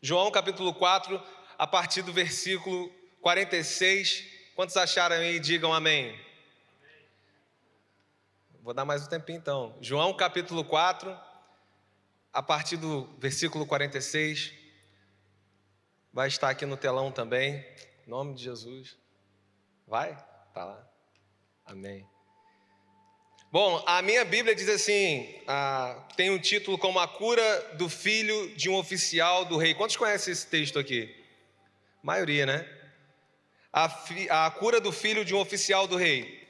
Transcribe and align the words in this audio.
João 0.00 0.30
capítulo 0.30 0.72
4, 0.72 1.20
a 1.58 1.66
partir 1.66 2.02
do 2.02 2.12
versículo 2.12 2.88
46. 3.20 4.24
Quantos 4.54 4.76
acharam 4.76 5.16
aí? 5.16 5.40
Digam 5.40 5.72
amém. 5.74 6.18
Vou 8.62 8.72
dar 8.72 8.84
mais 8.84 9.04
um 9.04 9.08
tempinho 9.08 9.38
então. 9.38 9.76
João 9.80 10.14
capítulo 10.14 10.64
4, 10.64 11.18
a 12.32 12.42
partir 12.42 12.76
do 12.76 13.06
versículo 13.18 13.66
46. 13.66 14.52
Vai 16.12 16.28
estar 16.28 16.50
aqui 16.50 16.64
no 16.64 16.76
telão 16.76 17.10
também. 17.10 17.64
Em 18.06 18.10
nome 18.10 18.34
de 18.34 18.44
Jesus. 18.44 18.96
Vai? 19.86 20.16
Tá 20.54 20.64
lá. 20.64 20.88
Amém. 21.64 22.08
Bom, 23.50 23.82
a 23.86 24.02
minha 24.02 24.26
Bíblia 24.26 24.54
diz 24.54 24.68
assim: 24.68 25.26
ah, 25.46 25.96
tem 26.14 26.28
um 26.28 26.38
título 26.38 26.76
como 26.76 26.98
A 26.98 27.08
Cura 27.08 27.76
do 27.78 27.88
Filho 27.88 28.54
de 28.54 28.68
um 28.68 28.74
Oficial 28.74 29.46
do 29.46 29.56
Rei. 29.56 29.72
Quantos 29.72 29.96
conhecem 29.96 30.32
esse 30.32 30.46
texto 30.46 30.78
aqui? 30.78 31.14
A 32.02 32.06
maioria, 32.06 32.44
né? 32.44 32.68
A, 33.72 33.88
fi, 33.88 34.28
a 34.28 34.50
cura 34.50 34.82
do 34.82 34.92
filho 34.92 35.24
de 35.24 35.34
um 35.34 35.38
oficial 35.38 35.86
do 35.86 35.96
rei. 35.96 36.46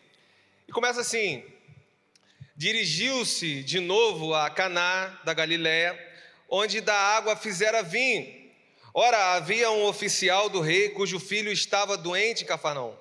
E 0.67 0.73
começa 0.73 1.01
assim: 1.01 1.45
Dirigiu-se 2.57 3.63
de 3.63 3.79
novo 3.79 4.35
a 4.35 4.51
Caná 4.51 5.21
da 5.25 5.33
Galiléia, 5.33 5.97
onde 6.49 6.81
da 6.81 6.97
água 6.97 7.37
fizera 7.37 7.81
vinho. 7.81 8.51
Ora, 8.93 9.35
havia 9.35 9.71
um 9.71 9.85
oficial 9.85 10.49
do 10.49 10.61
rei 10.61 10.89
cujo 10.89 11.21
filho 11.21 11.53
estava 11.53 11.97
doente 11.97 12.43
em 12.43 12.47
Cafarnaum. 12.47 12.97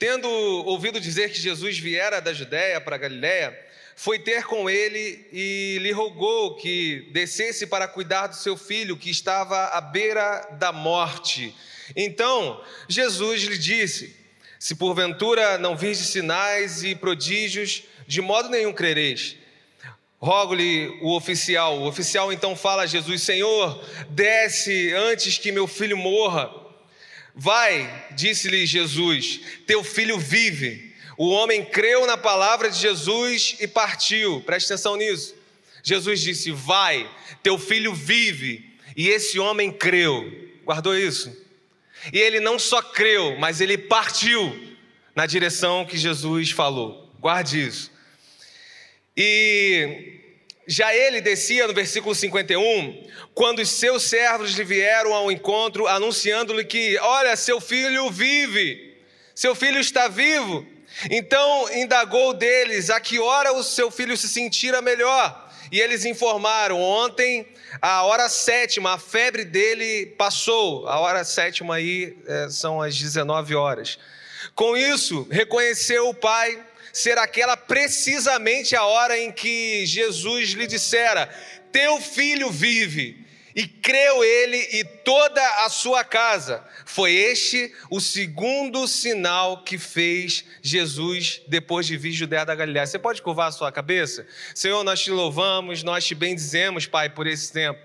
Tendo 0.00 0.30
ouvido 0.30 0.98
dizer 0.98 1.30
que 1.30 1.38
Jesus 1.38 1.78
viera 1.78 2.22
da 2.22 2.32
Judéia 2.32 2.80
para 2.80 2.96
Galiléia, 2.96 3.54
foi 3.94 4.18
ter 4.18 4.44
com 4.44 4.70
ele 4.70 5.28
e 5.30 5.76
lhe 5.78 5.92
rogou 5.92 6.56
que 6.56 7.06
descesse 7.12 7.66
para 7.66 7.86
cuidar 7.86 8.28
do 8.28 8.34
seu 8.34 8.56
filho 8.56 8.96
que 8.96 9.10
estava 9.10 9.66
à 9.66 9.80
beira 9.82 10.40
da 10.52 10.72
morte. 10.72 11.54
Então 11.94 12.64
Jesus 12.88 13.42
lhe 13.42 13.58
disse: 13.58 14.16
Se 14.58 14.74
porventura 14.74 15.58
não 15.58 15.76
virdes 15.76 16.06
sinais 16.06 16.82
e 16.82 16.94
prodígios, 16.94 17.82
de 18.06 18.22
modo 18.22 18.48
nenhum 18.48 18.72
crereis. 18.72 19.36
Rogo-lhe 20.18 20.98
o 21.02 21.14
oficial. 21.14 21.78
O 21.78 21.86
oficial 21.86 22.32
então 22.32 22.56
fala 22.56 22.84
a 22.84 22.86
Jesus: 22.86 23.20
Senhor, 23.20 23.84
desce 24.08 24.94
antes 24.94 25.36
que 25.36 25.52
meu 25.52 25.66
filho 25.66 25.98
morra. 25.98 26.69
Vai, 27.34 28.08
disse-lhe 28.12 28.66
Jesus, 28.66 29.40
teu 29.66 29.82
filho 29.84 30.18
vive. 30.18 30.94
O 31.16 31.28
homem 31.28 31.64
creu 31.64 32.06
na 32.06 32.16
palavra 32.16 32.70
de 32.70 32.78
Jesus 32.78 33.56
e 33.60 33.68
partiu. 33.68 34.40
Preste 34.40 34.72
atenção 34.72 34.96
nisso. 34.96 35.34
Jesus 35.82 36.20
disse: 36.20 36.50
Vai, 36.50 37.08
teu 37.42 37.58
filho 37.58 37.94
vive. 37.94 38.70
E 38.96 39.08
esse 39.08 39.38
homem 39.38 39.70
creu. 39.70 40.50
Guardou 40.64 40.96
isso? 40.96 41.34
E 42.12 42.18
ele 42.18 42.40
não 42.40 42.58
só 42.58 42.80
creu, 42.80 43.36
mas 43.38 43.60
ele 43.60 43.76
partiu 43.76 44.76
na 45.14 45.26
direção 45.26 45.84
que 45.84 45.98
Jesus 45.98 46.50
falou. 46.50 47.12
Guarde 47.20 47.66
isso. 47.66 47.90
E 49.16 50.19
já 50.70 50.94
ele 50.94 51.20
descia 51.20 51.66
no 51.66 51.74
versículo 51.74 52.14
51, 52.14 53.04
quando 53.34 53.58
os 53.58 53.70
seus 53.70 54.04
servos 54.04 54.52
lhe 54.52 54.62
vieram 54.62 55.12
ao 55.12 55.32
encontro, 55.32 55.88
anunciando-lhe 55.88 56.64
que, 56.64 56.96
olha, 56.98 57.34
seu 57.34 57.60
filho 57.60 58.08
vive, 58.08 58.96
seu 59.34 59.52
filho 59.56 59.80
está 59.80 60.06
vivo. 60.06 60.64
Então 61.10 61.68
indagou 61.74 62.32
deles 62.32 62.88
a 62.88 63.00
que 63.00 63.18
hora 63.18 63.52
o 63.52 63.64
seu 63.64 63.90
filho 63.90 64.16
se 64.16 64.28
sentira 64.28 64.80
melhor. 64.80 65.50
E 65.72 65.80
eles 65.80 66.04
informaram: 66.04 66.80
ontem, 66.80 67.48
a 67.82 68.04
hora 68.04 68.28
sétima, 68.28 68.92
a 68.92 68.98
febre 68.98 69.44
dele 69.44 70.06
passou. 70.16 70.86
A 70.86 71.00
hora 71.00 71.24
sétima 71.24 71.74
aí 71.74 72.16
é, 72.28 72.48
são 72.48 72.80
as 72.80 72.96
19 72.96 73.56
horas. 73.56 73.98
Com 74.54 74.76
isso, 74.76 75.26
reconheceu 75.32 76.08
o 76.08 76.14
pai 76.14 76.64
ser 76.92 77.18
aquela 77.18 77.56
precisamente 77.56 78.74
a 78.76 78.84
hora 78.84 79.18
em 79.18 79.30
que 79.30 79.84
Jesus 79.86 80.50
lhe 80.50 80.66
dissera: 80.66 81.28
Teu 81.72 82.00
filho 82.00 82.50
vive. 82.50 83.28
E 83.54 83.66
creu 83.66 84.22
ele 84.22 84.56
e 84.56 84.84
toda 84.84 85.44
a 85.64 85.68
sua 85.68 86.04
casa. 86.04 86.64
Foi 86.86 87.12
este 87.12 87.74
o 87.90 88.00
segundo 88.00 88.86
sinal 88.86 89.64
que 89.64 89.76
fez 89.76 90.44
Jesus 90.62 91.42
depois 91.48 91.84
de 91.84 91.96
vir 91.96 92.12
Judéia 92.12 92.46
da 92.46 92.54
Galiléia. 92.54 92.86
Você 92.86 92.98
pode 92.98 93.20
curvar 93.20 93.48
a 93.48 93.52
sua 93.52 93.72
cabeça? 93.72 94.24
Senhor, 94.54 94.84
nós 94.84 95.00
te 95.00 95.10
louvamos, 95.10 95.82
nós 95.82 96.06
te 96.06 96.14
bendizemos, 96.14 96.86
Pai, 96.86 97.10
por 97.10 97.26
esse 97.26 97.52
tempo. 97.52 97.80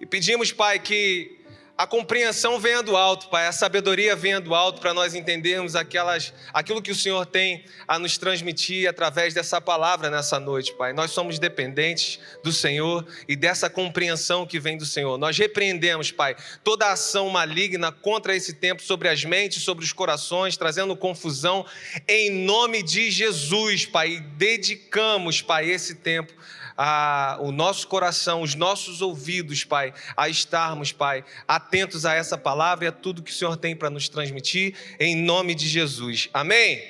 E 0.00 0.06
pedimos, 0.06 0.52
Pai, 0.52 0.78
que 0.78 1.38
a 1.76 1.88
compreensão 1.88 2.60
venha 2.60 2.84
do 2.84 2.96
alto, 2.96 3.28
Pai, 3.28 3.48
a 3.48 3.52
sabedoria 3.52 4.14
venha 4.14 4.40
do 4.40 4.54
alto 4.54 4.80
para 4.80 4.94
nós 4.94 5.12
entendermos 5.12 5.74
aquelas, 5.74 6.32
aquilo 6.52 6.80
que 6.80 6.92
o 6.92 6.94
Senhor 6.94 7.26
tem 7.26 7.64
a 7.88 7.98
nos 7.98 8.16
transmitir 8.16 8.88
através 8.88 9.34
dessa 9.34 9.60
palavra 9.60 10.08
nessa 10.08 10.38
noite, 10.38 10.72
Pai. 10.74 10.92
Nós 10.92 11.10
somos 11.10 11.36
dependentes 11.36 12.20
do 12.44 12.52
Senhor 12.52 13.04
e 13.26 13.34
dessa 13.34 13.68
compreensão 13.68 14.46
que 14.46 14.60
vem 14.60 14.78
do 14.78 14.86
Senhor. 14.86 15.18
Nós 15.18 15.36
repreendemos, 15.36 16.12
Pai, 16.12 16.36
toda 16.62 16.92
ação 16.92 17.28
maligna 17.28 17.90
contra 17.90 18.36
esse 18.36 18.52
tempo 18.54 18.80
sobre 18.80 19.08
as 19.08 19.24
mentes, 19.24 19.64
sobre 19.64 19.84
os 19.84 19.92
corações, 19.92 20.56
trazendo 20.56 20.96
confusão, 20.96 21.66
em 22.06 22.30
nome 22.30 22.84
de 22.84 23.10
Jesus, 23.10 23.84
Pai. 23.84 24.12
E 24.12 24.20
dedicamos, 24.20 25.42
Pai, 25.42 25.68
esse 25.68 25.96
tempo 25.96 26.32
a, 26.76 27.38
o 27.40 27.52
nosso 27.52 27.86
coração, 27.86 28.42
os 28.42 28.54
nossos 28.54 29.00
ouvidos, 29.00 29.64
Pai, 29.64 29.94
a 30.16 30.28
estarmos, 30.28 30.92
Pai, 30.92 31.24
atentos 31.46 32.04
a 32.04 32.14
essa 32.14 32.36
palavra 32.36 32.84
e 32.84 32.88
a 32.88 32.92
tudo 32.92 33.22
que 33.22 33.30
o 33.30 33.34
Senhor 33.34 33.56
tem 33.56 33.76
para 33.76 33.90
nos 33.90 34.08
transmitir, 34.08 34.74
em 34.98 35.16
nome 35.16 35.54
de 35.54 35.68
Jesus. 35.68 36.28
Amém? 36.32 36.82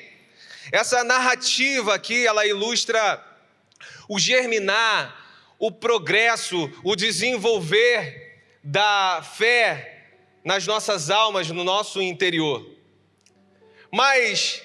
Essa 0.72 1.04
narrativa 1.04 1.94
aqui, 1.94 2.26
ela 2.26 2.46
ilustra 2.46 3.22
o 4.08 4.18
germinar, 4.18 5.22
o 5.58 5.70
progresso, 5.70 6.70
o 6.82 6.96
desenvolver 6.96 8.40
da 8.62 9.22
fé 9.22 10.06
nas 10.42 10.66
nossas 10.66 11.10
almas, 11.10 11.48
no 11.48 11.64
nosso 11.64 12.00
interior. 12.00 12.66
Mas 13.90 14.62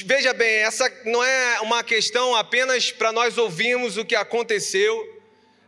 Veja 0.00 0.32
bem, 0.32 0.60
essa 0.60 0.90
não 1.04 1.22
é 1.22 1.60
uma 1.60 1.82
questão 1.82 2.34
apenas 2.34 2.90
para 2.90 3.12
nós 3.12 3.36
ouvirmos 3.36 3.96
o 3.96 4.04
que 4.04 4.14
aconteceu 4.14 5.20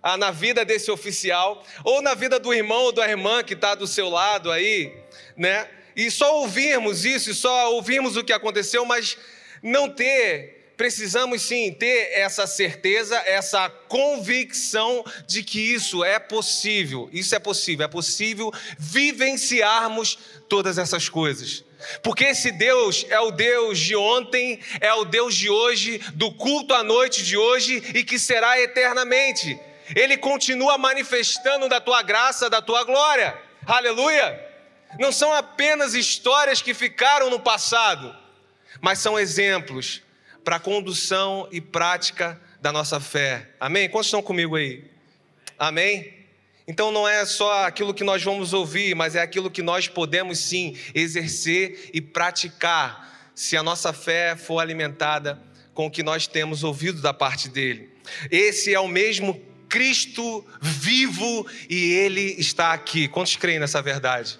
ah, 0.03 0.17
na 0.17 0.31
vida 0.31 0.65
desse 0.65 0.91
oficial, 0.91 1.65
ou 1.83 2.01
na 2.01 2.15
vida 2.15 2.39
do 2.39 2.53
irmão 2.53 2.83
ou 2.85 2.93
da 2.93 3.09
irmã 3.09 3.43
que 3.43 3.55
está 3.55 3.75
do 3.75 3.87
seu 3.87 4.09
lado 4.09 4.51
aí, 4.51 4.93
né? 5.37 5.69
E 5.97 6.11
só 6.11 6.41
ouvirmos 6.41 7.05
isso, 7.05 7.31
e 7.31 7.35
só 7.35 7.73
ouvirmos 7.73 8.17
o 8.17 8.25
que 8.25 8.33
aconteceu, 8.33 8.85
mas 8.85 9.17
não 9.62 9.89
ter, 9.89 10.73
precisamos 10.77 11.43
sim 11.43 11.73
ter 11.73 12.11
essa 12.12 12.47
certeza, 12.47 13.17
essa 13.25 13.71
convicção 13.71 15.05
de 15.27 15.43
que 15.43 15.61
isso 15.61 16.05
é 16.05 16.19
possível. 16.19 17.09
Isso 17.12 17.35
é 17.35 17.39
possível, 17.39 17.85
é 17.85 17.89
possível 17.89 18.53
vivenciarmos 18.79 20.19
todas 20.49 20.79
essas 20.79 21.09
coisas. 21.09 21.65
Porque 22.03 22.25
esse 22.25 22.50
Deus 22.50 23.06
é 23.09 23.19
o 23.21 23.31
Deus 23.31 23.78
de 23.78 23.97
ontem, 23.97 24.61
é 24.81 24.93
o 24.95 25.05
Deus 25.05 25.34
de 25.34 25.50
hoje, 25.50 25.99
do 26.15 26.33
culto 26.33 26.75
à 26.75 26.83
noite 26.83 27.25
de 27.25 27.37
hoje 27.37 27.83
e 27.95 28.05
que 28.05 28.19
será 28.19 28.61
eternamente. 28.61 29.59
Ele 29.94 30.17
continua 30.17 30.78
manifestando 30.78 31.69
da 31.69 31.81
tua 31.81 32.03
graça, 32.03 32.49
da 32.49 32.62
tua 32.62 32.84
glória. 32.84 33.37
Aleluia! 33.67 34.53
Não 34.99 35.11
são 35.12 35.33
apenas 35.33 35.94
histórias 35.94 36.62
que 36.62 36.73
ficaram 36.73 37.28
no 37.28 37.41
passado, 37.41 38.15
mas 38.81 38.99
são 38.99 39.19
exemplos 39.19 40.03
para 40.44 40.56
a 40.56 40.61
condução 40.61 41.49
e 41.50 41.61
prática 41.61 42.41
da 42.61 42.71
nossa 42.73 43.00
fé. 43.00 43.50
Amém? 43.59 43.89
Quantos 43.89 44.06
estão 44.06 44.23
comigo 44.23 44.56
aí? 44.56 44.84
Amém? 45.59 46.24
Então 46.67 46.91
não 46.91 47.07
é 47.07 47.25
só 47.27 47.67
aquilo 47.67 47.93
que 47.93 48.05
nós 48.05 48.23
vamos 48.23 48.53
ouvir, 48.53 48.94
mas 48.94 49.15
é 49.15 49.21
aquilo 49.21 49.50
que 49.50 49.62
nós 49.62 49.87
podemos 49.87 50.38
sim 50.38 50.77
exercer 50.94 51.91
e 51.93 52.00
praticar, 52.00 53.33
se 53.35 53.56
a 53.56 53.62
nossa 53.62 53.93
fé 53.93 54.37
for 54.37 54.61
alimentada 54.61 55.43
com 55.75 55.87
o 55.87 55.91
que 55.91 56.03
nós 56.03 56.27
temos 56.27 56.62
ouvido 56.62 57.03
da 57.03 57.12
parte 57.12 57.49
dele. 57.49 57.91
Esse 58.31 58.73
é 58.73 58.81
o 58.81 58.88
mesmo 58.88 59.43
Cristo 59.69 60.47
vivo 60.62 61.47
e 61.69 61.93
ele 61.94 62.37
está 62.38 62.73
aqui. 62.73 63.09
Quantos 63.09 63.35
creem 63.37 63.59
nessa 63.59 63.83
verdade? 63.83 64.38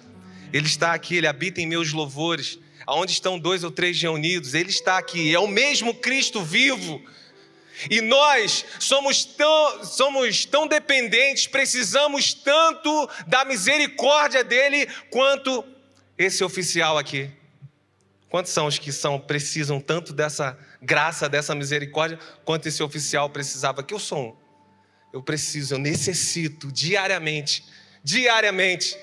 Ele 0.53 0.65
está 0.65 0.93
aqui, 0.93 1.17
ele 1.17 1.27
habita 1.27 1.61
em 1.61 1.67
meus 1.67 1.91
louvores. 1.91 2.57
Aonde 2.87 3.11
estão 3.11 3.37
dois 3.37 3.63
ou 3.63 3.71
três 3.71 4.01
reunidos, 4.01 4.53
ele 4.53 4.69
está 4.69 4.97
aqui. 4.97 5.33
É 5.33 5.39
o 5.39 5.47
mesmo 5.47 5.93
Cristo 5.93 6.41
vivo 6.41 7.03
e 7.89 8.01
nós 8.01 8.65
somos 8.79 9.25
tão, 9.25 9.83
somos 9.83 10.45
tão 10.45 10.67
dependentes, 10.67 11.47
precisamos 11.47 12.33
tanto 12.33 13.09
da 13.27 13.43
misericórdia 13.45 14.43
dele 14.43 14.87
quanto 15.09 15.63
esse 16.17 16.43
oficial 16.43 16.97
aqui. 16.97 17.29
Quantos 18.29 18.51
são 18.51 18.65
os 18.65 18.77
que 18.77 18.91
são 18.91 19.19
precisam 19.19 19.79
tanto 19.79 20.11
dessa 20.11 20.57
graça, 20.81 21.29
dessa 21.29 21.55
misericórdia, 21.55 22.19
quanto 22.43 22.67
esse 22.67 22.81
oficial 22.83 23.29
precisava? 23.29 23.83
Que 23.83 23.93
eu 23.93 23.99
sou 23.99 24.19
um. 24.19 24.35
Eu 25.13 25.23
preciso, 25.23 25.75
eu 25.75 25.79
necessito 25.79 26.71
diariamente, 26.71 27.63
diariamente 28.03 28.97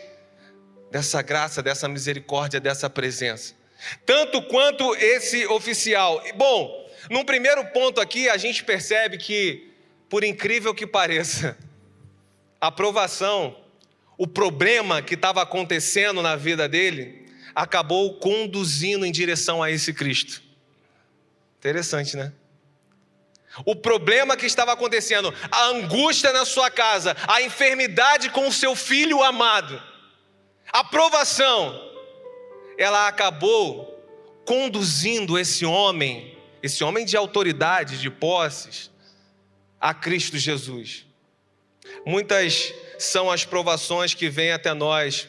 dessa 0.91 1.23
graça, 1.23 1.63
dessa 1.63 1.89
misericórdia, 1.89 2.61
dessa 2.61 2.91
presença. 2.91 3.55
Tanto 4.05 4.43
quanto 4.43 4.95
esse 4.97 5.47
oficial. 5.47 6.23
Bom, 6.37 6.82
num 7.11 7.25
primeiro 7.25 7.65
ponto 7.67 8.01
aqui, 8.01 8.29
a 8.29 8.37
gente 8.37 8.65
percebe 8.65 9.19
que, 9.19 9.71
por 10.09 10.25
incrível 10.25 10.75
que 10.75 10.87
pareça, 10.87 11.57
a 12.61 12.69
aprovação, 12.69 13.57
o 14.17 14.27
problema 14.27 15.03
que 15.03 15.15
estava 15.15 15.43
acontecendo 15.43 16.23
na 16.23 16.37
vida 16.37 16.69
dele, 16.69 17.27
acabou 17.55 18.15
conduzindo 18.19 19.05
em 19.05 19.13
direção 19.13 19.63
a 19.63 19.71
esse 19.71 19.93
Cristo. 19.93 20.43
Interessante, 21.59 22.17
né? 22.17 22.33
O 23.67 23.77
problema 23.77 24.37
que 24.37 24.47
estava 24.47 24.73
acontecendo, 24.73 25.33
a 25.51 25.65
angústia 25.67 26.33
na 26.33 26.45
sua 26.45 26.71
casa, 26.71 27.15
a 27.29 27.43
enfermidade 27.43 28.31
com 28.31 28.49
o 28.49 28.53
seu 28.53 28.75
filho 28.75 29.23
amado, 29.23 29.81
a 30.73 30.83
provação, 30.83 31.79
ela 32.79 33.07
acabou 33.07 33.93
conduzindo 34.47 35.39
esse 35.39 35.67
homem, 35.67 36.37
esse 36.63 36.85
homem 36.85 37.05
de 37.05 37.17
autoridade, 37.17 37.99
de 37.99 38.09
posses, 38.09 38.91
a 39.81 39.93
Cristo 39.93 40.39
Jesus. 40.39 41.05
Muitas 42.07 42.73
são 42.99 43.31
as 43.31 43.45
provações 43.45 44.15
que 44.15 44.31
vêm 44.31 44.53
até 44.53 44.73
nós 44.73 45.29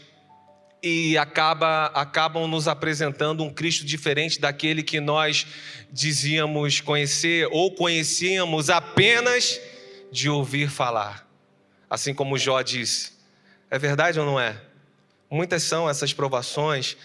e 0.81 1.17
acaba, 1.17 1.87
acabam 1.87 2.47
nos 2.47 2.67
apresentando 2.67 3.43
um 3.43 3.51
Cristo 3.51 3.83
diferente 3.83 4.39
daquele 4.39 4.83
que 4.83 4.99
nós 4.99 5.47
dizíamos 5.91 6.81
conhecer 6.81 7.47
ou 7.51 7.71
conhecíamos 7.71 8.69
apenas 8.69 9.59
de 10.11 10.29
ouvir 10.29 10.69
falar. 10.69 11.27
Assim 11.89 12.13
como 12.13 12.37
Jó 12.37 12.61
disse. 12.61 13.13
É 13.71 13.79
verdade 13.79 14.19
ou 14.19 14.25
não 14.25 14.39
é? 14.39 14.61
Muitas 15.31 15.63
são 15.63 15.89
essas 15.89 16.13
provações 16.13 16.95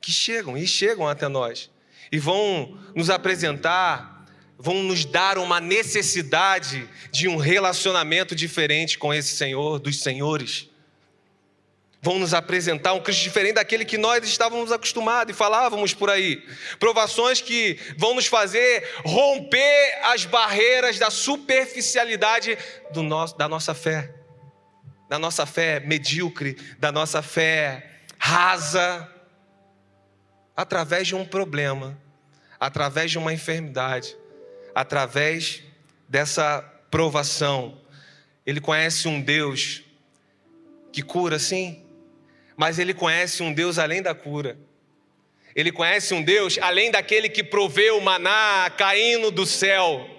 que 0.00 0.10
chegam 0.10 0.56
e 0.58 0.66
chegam 0.66 1.06
até 1.06 1.28
nós 1.28 1.70
e 2.10 2.18
vão 2.18 2.78
nos 2.94 3.10
apresentar, 3.10 4.26
vão 4.58 4.82
nos 4.82 5.04
dar 5.04 5.38
uma 5.38 5.60
necessidade 5.60 6.88
de 7.10 7.28
um 7.28 7.36
relacionamento 7.36 8.34
diferente 8.34 8.98
com 8.98 9.12
esse 9.12 9.36
Senhor 9.36 9.78
dos 9.78 10.00
Senhores. 10.00 10.68
Vão 12.00 12.18
nos 12.18 12.32
apresentar 12.32 12.92
um 12.92 13.00
Cristo 13.00 13.22
diferente 13.22 13.54
daquele 13.54 13.84
que 13.84 13.98
nós 13.98 14.24
estávamos 14.24 14.70
acostumados 14.70 15.34
e 15.34 15.36
falávamos 15.36 15.92
por 15.94 16.08
aí. 16.08 16.44
Provações 16.78 17.40
que 17.40 17.76
vão 17.96 18.14
nos 18.14 18.26
fazer 18.26 18.88
romper 19.04 19.98
as 20.04 20.24
barreiras 20.24 20.98
da 20.98 21.10
superficialidade 21.10 22.56
do 22.92 23.02
nosso, 23.02 23.36
da 23.36 23.48
nossa 23.48 23.74
fé 23.74 24.14
da 25.08 25.18
nossa 25.18 25.46
fé 25.46 25.80
medíocre, 25.80 26.54
da 26.78 26.92
nossa 26.92 27.22
fé 27.22 28.02
rasa, 28.18 29.10
através 30.58 31.06
de 31.06 31.14
um 31.14 31.24
problema, 31.24 31.96
através 32.58 33.12
de 33.12 33.16
uma 33.16 33.32
enfermidade, 33.32 34.16
através 34.74 35.62
dessa 36.08 36.62
provação. 36.90 37.80
Ele 38.44 38.60
conhece 38.60 39.06
um 39.06 39.20
Deus 39.20 39.84
que 40.90 41.00
cura, 41.00 41.38
sim, 41.38 41.80
mas 42.56 42.80
ele 42.80 42.92
conhece 42.92 43.40
um 43.40 43.52
Deus 43.52 43.78
além 43.78 44.02
da 44.02 44.16
cura. 44.16 44.58
Ele 45.54 45.70
conhece 45.70 46.12
um 46.12 46.24
Deus 46.24 46.58
além 46.60 46.90
daquele 46.90 47.28
que 47.28 47.44
proveu 47.44 47.96
o 47.96 48.02
maná 48.02 48.68
caindo 48.76 49.30
do 49.30 49.46
céu. 49.46 50.10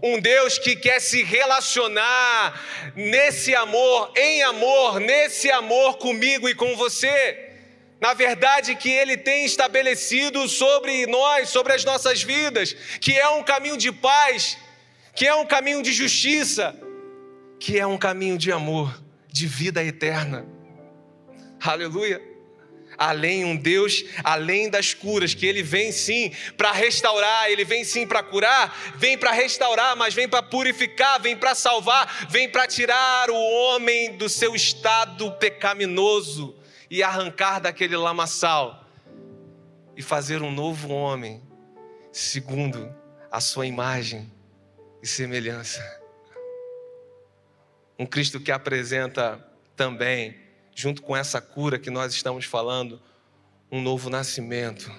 Um 0.00 0.20
Deus 0.20 0.60
que 0.60 0.76
quer 0.76 1.00
se 1.00 1.24
relacionar 1.24 2.92
nesse 2.94 3.52
amor, 3.56 4.12
em 4.16 4.44
amor, 4.44 5.00
nesse 5.00 5.50
amor 5.50 5.98
comigo 5.98 6.48
e 6.48 6.54
com 6.54 6.76
você. 6.76 7.49
Na 8.00 8.14
verdade, 8.14 8.74
que 8.74 8.88
Ele 8.88 9.16
tem 9.16 9.44
estabelecido 9.44 10.48
sobre 10.48 11.06
nós, 11.06 11.50
sobre 11.50 11.74
as 11.74 11.84
nossas 11.84 12.22
vidas, 12.22 12.74
que 13.00 13.18
é 13.18 13.28
um 13.28 13.42
caminho 13.42 13.76
de 13.76 13.92
paz, 13.92 14.56
que 15.14 15.26
é 15.26 15.34
um 15.34 15.44
caminho 15.44 15.82
de 15.82 15.92
justiça, 15.92 16.74
que 17.58 17.78
é 17.78 17.86
um 17.86 17.98
caminho 17.98 18.38
de 18.38 18.50
amor, 18.50 19.02
de 19.28 19.46
vida 19.46 19.84
eterna. 19.84 20.46
Aleluia 21.62 22.30
além 23.00 23.46
um 23.46 23.56
Deus 23.56 24.04
além 24.22 24.68
das 24.68 24.92
curas, 24.92 25.32
que 25.32 25.46
ele 25.46 25.62
vem 25.62 25.90
sim 25.90 26.30
para 26.54 26.70
restaurar, 26.70 27.50
ele 27.50 27.64
vem 27.64 27.82
sim 27.82 28.06
para 28.06 28.22
curar, 28.22 28.94
vem 28.96 29.16
para 29.16 29.32
restaurar, 29.32 29.96
mas 29.96 30.12
vem 30.12 30.28
para 30.28 30.42
purificar, 30.42 31.18
vem 31.18 31.34
para 31.34 31.54
salvar, 31.54 32.28
vem 32.28 32.46
para 32.46 32.66
tirar 32.66 33.30
o 33.30 33.34
homem 33.34 34.16
do 34.18 34.28
seu 34.28 34.54
estado 34.54 35.32
pecaminoso 35.32 36.59
e 36.90 37.02
arrancar 37.02 37.60
daquele 37.60 37.96
lamaçal 37.96 38.84
e 39.96 40.02
fazer 40.02 40.42
um 40.42 40.50
novo 40.50 40.88
homem 40.88 41.40
segundo 42.10 42.92
a 43.30 43.40
sua 43.40 43.64
imagem 43.64 44.30
e 45.00 45.06
semelhança. 45.06 45.80
Um 47.96 48.04
Cristo 48.04 48.40
que 48.40 48.50
apresenta 48.50 49.46
também 49.76 50.36
junto 50.74 51.02
com 51.02 51.16
essa 51.16 51.40
cura 51.40 51.78
que 51.78 51.90
nós 51.90 52.12
estamos 52.12 52.44
falando, 52.44 53.00
um 53.70 53.80
novo 53.80 54.10
nascimento. 54.10 54.90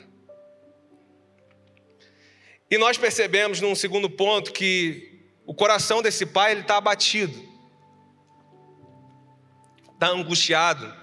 E 2.69 2.77
nós 2.77 2.97
percebemos 2.97 3.59
num 3.59 3.75
segundo 3.75 4.09
ponto 4.09 4.53
que 4.53 5.25
o 5.45 5.53
coração 5.53 6.01
desse 6.01 6.25
pai 6.25 6.51
ele 6.51 6.61
está 6.61 6.77
abatido, 6.77 7.37
está 9.93 10.07
angustiado, 10.07 11.00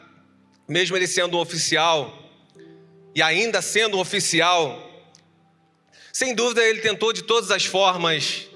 mesmo 0.69 0.97
ele 0.97 1.06
sendo 1.06 1.38
um 1.38 1.41
oficial 1.41 2.12
e 3.15 3.23
ainda 3.23 3.62
sendo 3.62 3.97
um 3.97 4.00
oficial. 4.00 4.85
Sem 6.12 6.35
dúvida 6.35 6.62
ele 6.62 6.81
tentou 6.81 7.12
de 7.12 7.23
todas 7.23 7.50
as 7.50 7.65
formas, 7.65 8.49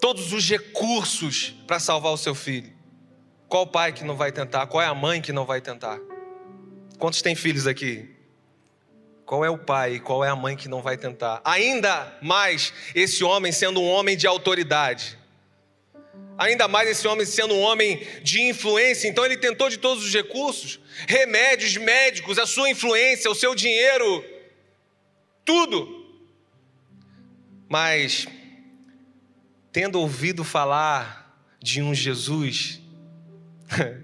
todos 0.00 0.32
os 0.32 0.48
recursos 0.48 1.54
para 1.66 1.78
salvar 1.78 2.12
o 2.12 2.16
seu 2.16 2.34
filho. 2.34 2.72
Qual 3.48 3.66
pai 3.66 3.92
que 3.92 4.04
não 4.04 4.16
vai 4.16 4.32
tentar? 4.32 4.66
Qual 4.66 4.82
é 4.82 4.86
a 4.86 4.94
mãe 4.94 5.20
que 5.20 5.32
não 5.32 5.44
vai 5.44 5.60
tentar? 5.60 5.98
Quantos 6.98 7.20
têm 7.20 7.34
filhos 7.34 7.66
aqui? 7.66 8.14
Qual 9.24 9.44
é 9.44 9.50
o 9.50 9.58
pai 9.58 10.00
qual 10.00 10.24
é 10.24 10.30
a 10.30 10.36
mãe 10.36 10.56
que 10.56 10.68
não 10.68 10.80
vai 10.80 10.96
tentar? 10.96 11.42
Ainda 11.44 12.16
mais 12.22 12.72
esse 12.94 13.22
homem 13.22 13.52
sendo 13.52 13.80
um 13.80 13.86
homem 13.86 14.16
de 14.16 14.26
autoridade. 14.26 15.17
Ainda 16.38 16.68
mais 16.68 16.88
esse 16.88 17.06
homem 17.08 17.26
sendo 17.26 17.52
um 17.52 17.60
homem 17.60 18.06
de 18.22 18.40
influência. 18.42 19.08
Então 19.08 19.24
ele 19.24 19.36
tentou 19.36 19.68
de 19.68 19.76
todos 19.76 20.04
os 20.04 20.14
recursos 20.14 20.78
remédios 21.06 21.76
médicos, 21.76 22.38
a 22.38 22.46
sua 22.46 22.70
influência, 22.70 23.28
o 23.28 23.34
seu 23.34 23.56
dinheiro, 23.56 24.24
tudo. 25.44 26.06
Mas, 27.68 28.26
tendo 29.72 30.00
ouvido 30.00 30.44
falar 30.44 31.44
de 31.60 31.82
um 31.82 31.92
Jesus 31.92 32.80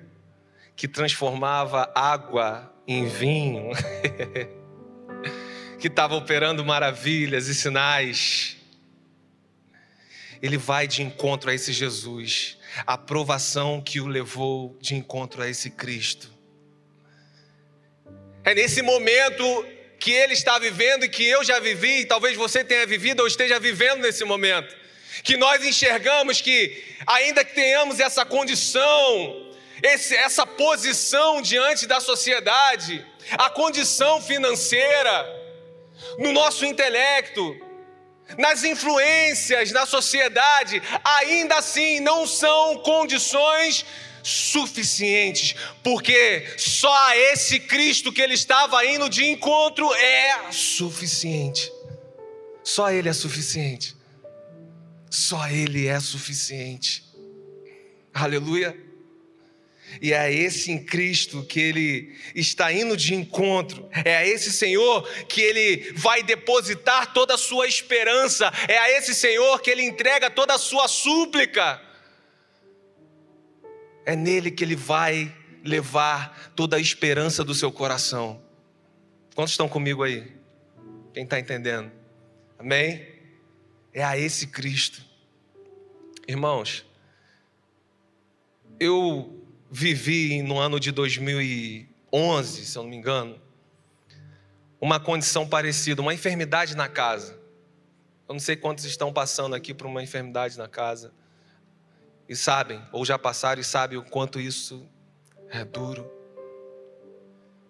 que 0.76 0.88
transformava 0.88 1.90
água 1.94 2.74
em 2.86 3.06
vinho, 3.06 3.70
que 5.78 5.86
estava 5.86 6.14
operando 6.16 6.64
maravilhas 6.64 7.46
e 7.46 7.54
sinais. 7.54 8.53
Ele 10.44 10.58
vai 10.58 10.86
de 10.86 11.02
encontro 11.02 11.48
a 11.48 11.54
esse 11.54 11.72
Jesus, 11.72 12.58
a 12.86 12.92
aprovação 12.92 13.80
que 13.80 13.98
o 13.98 14.06
levou 14.06 14.76
de 14.78 14.94
encontro 14.94 15.42
a 15.42 15.48
esse 15.48 15.70
Cristo. 15.70 16.30
É 18.44 18.54
nesse 18.54 18.82
momento 18.82 19.66
que 19.98 20.10
ele 20.10 20.34
está 20.34 20.58
vivendo 20.58 21.06
e 21.06 21.08
que 21.08 21.24
eu 21.24 21.42
já 21.42 21.58
vivi, 21.60 22.00
e 22.00 22.04
talvez 22.04 22.36
você 22.36 22.62
tenha 22.62 22.86
vivido 22.86 23.20
ou 23.20 23.26
esteja 23.26 23.58
vivendo 23.58 24.02
nesse 24.02 24.22
momento, 24.22 24.76
que 25.22 25.34
nós 25.38 25.64
enxergamos 25.64 26.42
que, 26.42 26.84
ainda 27.06 27.42
que 27.42 27.54
tenhamos 27.54 27.98
essa 27.98 28.22
condição 28.26 29.44
esse, 29.82 30.14
essa 30.14 30.46
posição 30.46 31.40
diante 31.40 31.86
da 31.86 32.00
sociedade, 32.00 33.04
a 33.32 33.48
condição 33.48 34.20
financeira, 34.20 35.42
no 36.18 36.32
nosso 36.32 36.66
intelecto, 36.66 37.56
nas 38.38 38.64
influências 38.64 39.72
na 39.72 39.86
sociedade, 39.86 40.82
ainda 41.04 41.56
assim 41.56 42.00
não 42.00 42.26
são 42.26 42.78
condições 42.78 43.84
suficientes, 44.22 45.54
porque 45.82 46.46
só 46.56 47.14
esse 47.14 47.60
Cristo 47.60 48.10
que 48.10 48.22
ele 48.22 48.34
estava 48.34 48.84
indo 48.86 49.08
de 49.08 49.24
encontro 49.24 49.92
é 49.94 50.50
suficiente. 50.50 51.70
Só 52.64 52.90
Ele 52.90 53.10
é 53.10 53.12
suficiente. 53.12 53.94
Só 55.10 55.46
Ele 55.48 55.86
é 55.86 56.00
suficiente. 56.00 57.04
Aleluia. 58.12 58.74
E 60.00 60.12
é 60.12 60.18
a 60.18 60.30
esse 60.30 60.70
em 60.70 60.82
Cristo 60.82 61.44
que 61.44 61.60
ele 61.60 62.16
está 62.34 62.72
indo 62.72 62.96
de 62.96 63.14
encontro. 63.14 63.88
É 64.04 64.16
a 64.16 64.26
esse 64.26 64.52
Senhor 64.52 65.08
que 65.28 65.40
ele 65.40 65.92
vai 65.94 66.22
depositar 66.22 67.12
toda 67.12 67.34
a 67.34 67.38
sua 67.38 67.66
esperança. 67.66 68.52
É 68.68 68.78
a 68.78 68.90
esse 68.90 69.14
Senhor 69.14 69.60
que 69.60 69.70
ele 69.70 69.82
entrega 69.82 70.30
toda 70.30 70.54
a 70.54 70.58
sua 70.58 70.88
súplica. 70.88 71.80
É 74.06 74.14
nele 74.14 74.50
que 74.50 74.64
ele 74.64 74.76
vai 74.76 75.34
levar 75.64 76.52
toda 76.54 76.76
a 76.76 76.80
esperança 76.80 77.42
do 77.42 77.54
seu 77.54 77.72
coração. 77.72 78.42
Quantos 79.34 79.52
estão 79.52 79.68
comigo 79.68 80.02
aí? 80.02 80.30
Quem 81.12 81.24
está 81.24 81.38
entendendo? 81.38 81.90
Amém? 82.58 83.06
É 83.92 84.04
a 84.04 84.18
esse 84.18 84.48
Cristo. 84.48 85.04
Irmãos, 86.26 86.84
eu 88.80 89.43
vivi 89.76 90.40
no 90.40 90.56
ano 90.56 90.78
de 90.78 90.92
2011, 90.92 92.64
se 92.64 92.78
eu 92.78 92.84
não 92.84 92.90
me 92.90 92.94
engano, 92.94 93.42
uma 94.80 95.00
condição 95.00 95.48
parecida, 95.48 96.00
uma 96.00 96.14
enfermidade 96.14 96.76
na 96.76 96.88
casa. 96.88 97.32
Eu 98.28 98.34
não 98.34 98.38
sei 98.38 98.54
quantos 98.54 98.84
estão 98.84 99.12
passando 99.12 99.52
aqui 99.52 99.74
por 99.74 99.88
uma 99.88 100.00
enfermidade 100.00 100.56
na 100.56 100.68
casa 100.68 101.12
e 102.28 102.36
sabem, 102.36 102.80
ou 102.92 103.04
já 103.04 103.18
passaram 103.18 103.60
e 103.60 103.64
sabem 103.64 103.98
o 103.98 104.04
quanto 104.04 104.38
isso 104.38 104.88
é 105.48 105.64
duro. 105.64 106.08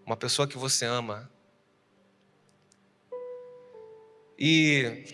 Uma 0.04 0.16
pessoa 0.16 0.46
que 0.46 0.58
você 0.58 0.84
ama. 0.84 1.30
E 4.38 5.06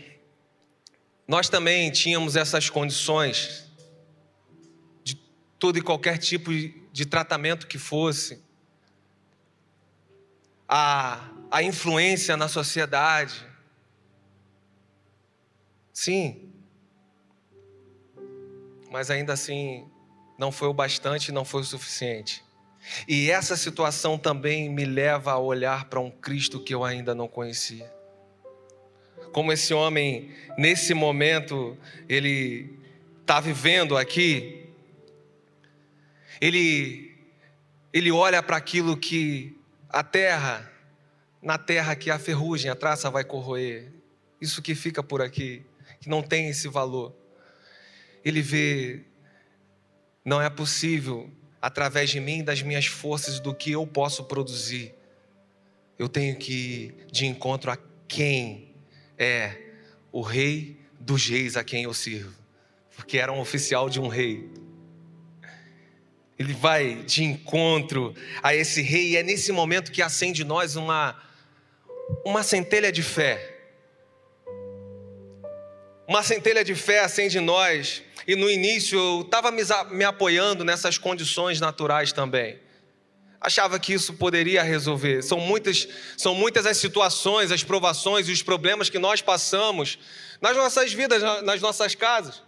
nós 1.29 1.49
também 1.49 1.89
tínhamos 1.93 2.35
essas 2.35 2.69
condições 2.69 3.71
de 5.05 5.15
todo 5.57 5.79
e 5.79 5.83
qualquer 5.83 6.19
tipo 6.19 6.51
de 6.93 7.07
tratamento 7.07 7.67
que 7.67 7.79
fosse. 7.79 8.43
A, 10.69 11.31
a 11.51 11.63
influência 11.63 12.37
na 12.37 12.49
sociedade. 12.49 13.47
Sim, 15.93 16.51
mas 18.91 19.11
ainda 19.11 19.33
assim 19.33 19.89
não 20.37 20.51
foi 20.51 20.69
o 20.69 20.75
bastante, 20.75 21.31
não 21.31 21.45
foi 21.45 21.61
o 21.61 21.65
suficiente. 21.65 22.43
E 23.07 23.31
essa 23.31 23.57
situação 23.57 24.19
também 24.19 24.69
me 24.69 24.85
leva 24.85 25.33
a 25.33 25.39
olhar 25.39 25.85
para 25.85 26.01
um 26.01 26.11
Cristo 26.11 26.59
que 26.59 26.75
eu 26.75 26.83
ainda 26.83 27.15
não 27.15 27.29
conhecia. 27.29 27.93
Como 29.33 29.53
esse 29.53 29.73
homem, 29.73 30.35
nesse 30.59 30.93
momento, 30.93 31.77
ele 32.09 32.75
está 33.21 33.39
vivendo 33.39 33.97
aqui, 33.97 34.60
ele, 36.41 37.17
ele 37.93 38.11
olha 38.11 38.43
para 38.43 38.57
aquilo 38.57 38.97
que 38.97 39.59
a 39.89 40.03
terra, 40.03 40.71
na 41.43 41.59
terra 41.59 41.95
que 41.95 42.11
a 42.11 42.19
ferrugem, 42.19 42.71
a 42.71 42.75
traça 42.75 43.11
vai 43.11 43.25
corroer, 43.25 43.93
isso 44.41 44.63
que 44.63 44.75
fica 44.75 45.03
por 45.03 45.21
aqui, 45.21 45.65
que 46.01 46.09
não 46.09 46.23
tem 46.23 46.49
esse 46.49 46.69
valor 46.69 47.15
ele 48.25 48.43
vê, 48.43 49.01
não 50.25 50.41
é 50.41 50.51
possível, 50.51 51.31
através 51.61 52.11
de 52.11 52.21
mim, 52.21 52.45
das 52.45 52.63
minhas 52.63 52.87
forças, 52.87 53.41
do 53.41 53.55
que 53.55 53.73
eu 53.73 53.87
posso 53.87 54.25
produzir. 54.25 54.95
Eu 55.99 56.09
tenho 56.09 56.37
que 56.37 56.53
ir 56.53 57.07
de 57.11 57.27
encontro 57.27 57.71
a 57.71 57.79
quem 58.07 58.75
é 59.19 59.57
o 60.13 60.23
rei 60.23 60.81
dos 60.99 61.27
reis 61.27 61.57
a 61.57 61.65
quem 61.65 61.85
eu 61.85 61.95
sirvo, 61.95 62.35
porque 62.95 63.19
era 63.19 63.33
um 63.33 63.41
oficial 63.41 63.89
de 63.89 64.01
um 64.01 64.09
rei. 64.09 64.51
Ele 66.41 66.55
vai 66.55 66.95
de 66.95 67.23
encontro 67.23 68.15
a 68.43 68.55
esse 68.55 68.81
rei, 68.81 69.11
e 69.11 69.17
é 69.19 69.23
nesse 69.23 69.53
momento 69.53 69.93
que 69.93 70.01
acende 70.01 70.43
nós 70.43 70.75
uma, 70.75 71.15
uma 72.25 72.43
centelha 72.43 72.91
de 72.91 73.03
fé. 73.03 73.59
Uma 76.09 76.23
centelha 76.23 76.65
de 76.65 76.75
fé 76.75 77.01
acende 77.01 77.37
em 77.37 77.43
nós 77.43 78.03
e 78.27 78.35
no 78.35 78.49
início 78.49 78.99
eu 78.99 79.21
estava 79.21 79.51
me 79.51 80.03
apoiando 80.03 80.65
nessas 80.65 80.97
condições 80.97 81.61
naturais 81.61 82.11
também. 82.11 82.59
Achava 83.39 83.79
que 83.79 83.93
isso 83.93 84.15
poderia 84.15 84.63
resolver. 84.63 85.21
São 85.21 85.39
muitas, 85.39 85.87
são 86.17 86.35
muitas 86.35 86.65
as 86.65 86.79
situações, 86.79 87.51
as 87.53 87.63
provações 87.63 88.31
e 88.31 88.33
os 88.33 88.43
problemas 88.43 88.89
que 88.89 88.99
nós 88.99 89.21
passamos 89.21 89.99
nas 90.41 90.57
nossas 90.57 90.91
vidas, 90.91 91.23
nas 91.43 91.61
nossas 91.61 91.95
casas. 91.95 92.43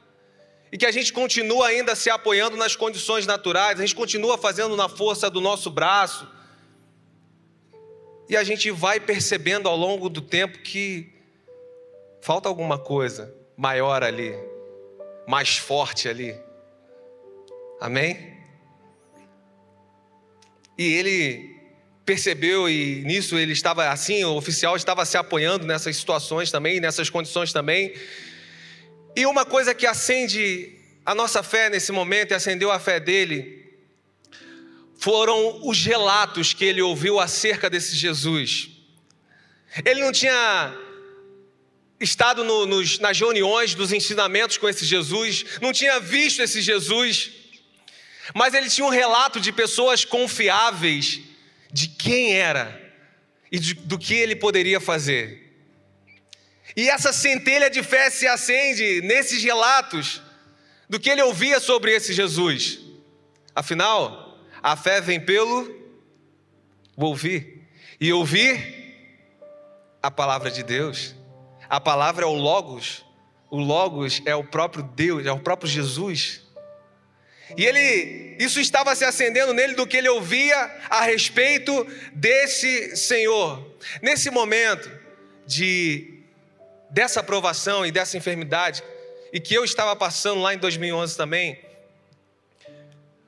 E 0.73 0.79
que 0.79 0.87
a 0.87 0.91
gente 0.91 1.13
continua 1.13 1.69
ainda 1.69 1.95
se 1.95 2.09
apoiando 2.09 2.57
nas 2.57 2.75
condições 2.75 3.27
naturais, 3.27 3.79
a 3.79 3.83
gente 3.83 3.95
continua 3.95 4.39
fazendo 4.39 4.75
na 4.75 4.89
força 4.89 5.29
do 5.29 5.41
nosso 5.41 5.71
braço. 5.71 6.27
E 8.29 8.37
a 8.37 8.43
gente 8.43 8.71
vai 8.71 8.99
percebendo 8.99 9.69
ao 9.69 9.77
longo 9.77 10.09
do 10.09 10.23
tempo 10.23 10.59
que 10.61 11.13
falta 12.23 12.49
alguma 12.49 12.79
coisa 12.79 13.35
maior 13.57 14.03
ali 14.03 14.35
mais 15.27 15.57
forte 15.57 16.09
ali. 16.09 16.35
Amém? 17.81 18.39
E 20.77 20.95
ele 20.95 21.57
percebeu 22.05 22.69
e 22.69 23.03
nisso 23.05 23.39
ele 23.39 23.53
estava 23.53 23.89
assim, 23.89 24.25
o 24.25 24.35
oficial 24.35 24.77
estava 24.77 25.05
se 25.05 25.17
apoiando 25.17 25.67
nessas 25.67 25.97
situações 25.97 26.51
também, 26.51 26.81
nessas 26.81 27.11
condições 27.11 27.53
também. 27.53 27.95
E 29.15 29.27
uma 29.27 29.45
coisa 29.45 29.75
que 29.75 29.87
acende 29.87 30.79
a 31.05 31.15
nossa 31.15 31.43
fé 31.43 31.69
nesse 31.69 31.93
momento 31.93 32.31
e 32.31 32.35
acendeu 32.35 32.71
a 32.71 32.79
fé 32.79 32.99
dele 32.99 33.63
foram 34.97 35.69
os 35.69 35.85
relatos 35.85 36.55
que 36.55 36.65
ele 36.65 36.81
ouviu 36.81 37.19
acerca 37.19 37.69
desse 37.69 37.97
Jesus. 37.97 38.71
Ele 39.85 40.01
não 40.01 40.13
tinha 40.13 40.75
estado 42.01 42.45
no, 42.45 42.67
nos, 42.67 42.99
nas 42.99 43.19
reuniões 43.19 43.75
dos 43.75 43.93
ensinamentos 43.93 44.59
com 44.59 44.69
esse 44.69 44.85
Jesus, 44.85 45.45
não 45.61 45.73
tinha 45.73 45.99
visto 45.99 46.41
esse 46.41 46.61
Jesus, 46.61 47.31
mas 48.35 48.55
ele 48.55 48.71
tinha 48.71 48.87
um 48.87 48.91
relato 48.91 49.41
de 49.41 49.53
pessoas 49.53 50.05
confiáveis 50.05 51.21
de 51.73 51.89
quem 51.89 52.37
era 52.37 52.81
e 53.51 53.59
de, 53.59 53.75
do 53.75 53.99
que 53.99 54.15
ele 54.15 54.37
poderia 54.37 54.81
fazer. 54.81 55.52
E 56.77 56.89
essa 56.89 57.13
centelha 57.13 57.69
de 57.69 57.83
fé 57.83 58.11
se 58.11 58.27
acende 58.27 59.03
nesses 59.03 59.43
relatos 59.43 60.23
do 60.89 60.99
que 60.99 61.11
ele 61.11 61.23
ouvia 61.23 61.61
sobre 61.61 61.95
esse 61.95 62.13
Jesus. 62.13 62.81
Afinal, 63.55 64.39
a 64.63 64.77
fé 64.77 65.01
vem 65.01 65.21
pelo 65.21 65.83
ouvir, 66.97 67.67
e 68.01 68.13
ouvir 68.13 68.83
a 70.03 70.11
palavra 70.11 70.51
de 70.51 70.63
Deus. 70.63 71.15
A 71.69 71.81
palavra 71.81 72.25
é 72.25 72.29
o 72.29 72.35
Logos. 72.35 73.05
O 73.51 73.59
Logos 73.59 74.23
é 74.25 74.35
o 74.35 74.45
próprio 74.45 74.83
Deus, 74.83 75.27
é 75.27 75.33
o 75.33 75.39
próprio 75.39 75.71
Jesus. 75.71 76.43
E 77.57 77.65
ele, 77.65 78.37
isso 78.39 78.61
estava 78.61 78.95
se 78.95 79.05
acendendo 79.05 79.53
nele 79.53 79.75
do 79.75 79.87
que 79.87 79.97
ele 79.97 80.09
ouvia 80.09 80.57
a 80.89 81.03
respeito 81.03 81.87
desse 82.15 82.97
Senhor. 82.97 83.77
Nesse 84.01 84.31
momento 84.31 84.91
de 85.47 86.12
dessa 86.93 87.21
aprovação 87.21 87.85
e 87.87 87.91
dessa 87.91 88.17
enfermidade, 88.17 88.83
e 89.33 89.41
que 89.41 89.55
eu 89.55 89.65
estava 89.65 89.97
passando 89.97 90.43
lá 90.43 90.53
em 90.53 90.59
2011 90.59 91.17
também, 91.17 91.59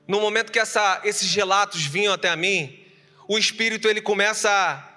no 0.07 0.21
momento 0.21 0.53
que 0.53 0.59
essa, 0.59 1.01
esses 1.03 1.35
relatos 1.35 1.85
vinham 1.87 2.13
até 2.13 2.35
mim, 2.37 2.79
o 3.27 3.39
Espírito 3.39 3.89
ele 3.89 4.03
começa 4.03 4.51
a, 4.51 4.91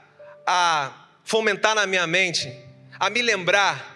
a 0.46 1.08
fomentar 1.24 1.76
na 1.76 1.88
minha 1.88 2.06
mente 2.06 2.54
a 3.00 3.10
me 3.10 3.22
lembrar 3.22 3.96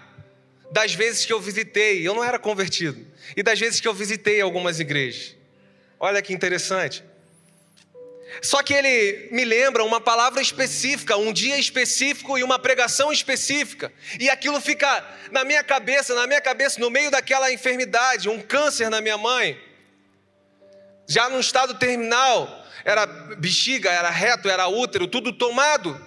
das 0.71 0.93
vezes 0.93 1.25
que 1.25 1.33
eu 1.33 1.41
visitei, 1.41 2.07
eu 2.07 2.15
não 2.15 2.23
era 2.23 2.39
convertido, 2.39 3.05
e 3.35 3.43
das 3.43 3.59
vezes 3.59 3.81
que 3.81 3.87
eu 3.87 3.93
visitei 3.93 4.39
algumas 4.39 4.79
igrejas. 4.79 5.35
Olha 5.99 6.21
que 6.21 6.33
interessante. 6.33 7.03
Só 8.39 8.63
que 8.63 8.73
ele 8.73 9.27
me 9.31 9.43
lembra 9.43 9.83
uma 9.83 9.99
palavra 9.99 10.41
específica, 10.41 11.17
um 11.17 11.33
dia 11.33 11.57
específico 11.57 12.37
e 12.37 12.43
uma 12.43 12.57
pregação 12.59 13.11
específica. 13.11 13.91
E 14.19 14.29
aquilo 14.29 14.61
fica 14.61 15.03
na 15.31 15.43
minha 15.43 15.63
cabeça, 15.63 16.13
na 16.13 16.27
minha 16.27 16.39
cabeça, 16.39 16.79
no 16.79 16.89
meio 16.89 17.11
daquela 17.11 17.51
enfermidade, 17.51 18.29
um 18.29 18.41
câncer 18.41 18.89
na 18.89 19.01
minha 19.01 19.17
mãe. 19.17 19.59
Já 21.07 21.29
num 21.29 21.39
estado 21.39 21.73
terminal, 21.77 22.65
era 22.85 23.05
bexiga, 23.05 23.91
era 23.91 24.09
reto, 24.09 24.49
era 24.49 24.67
útero, 24.67 25.07
tudo 25.07 25.33
tomado. 25.33 25.99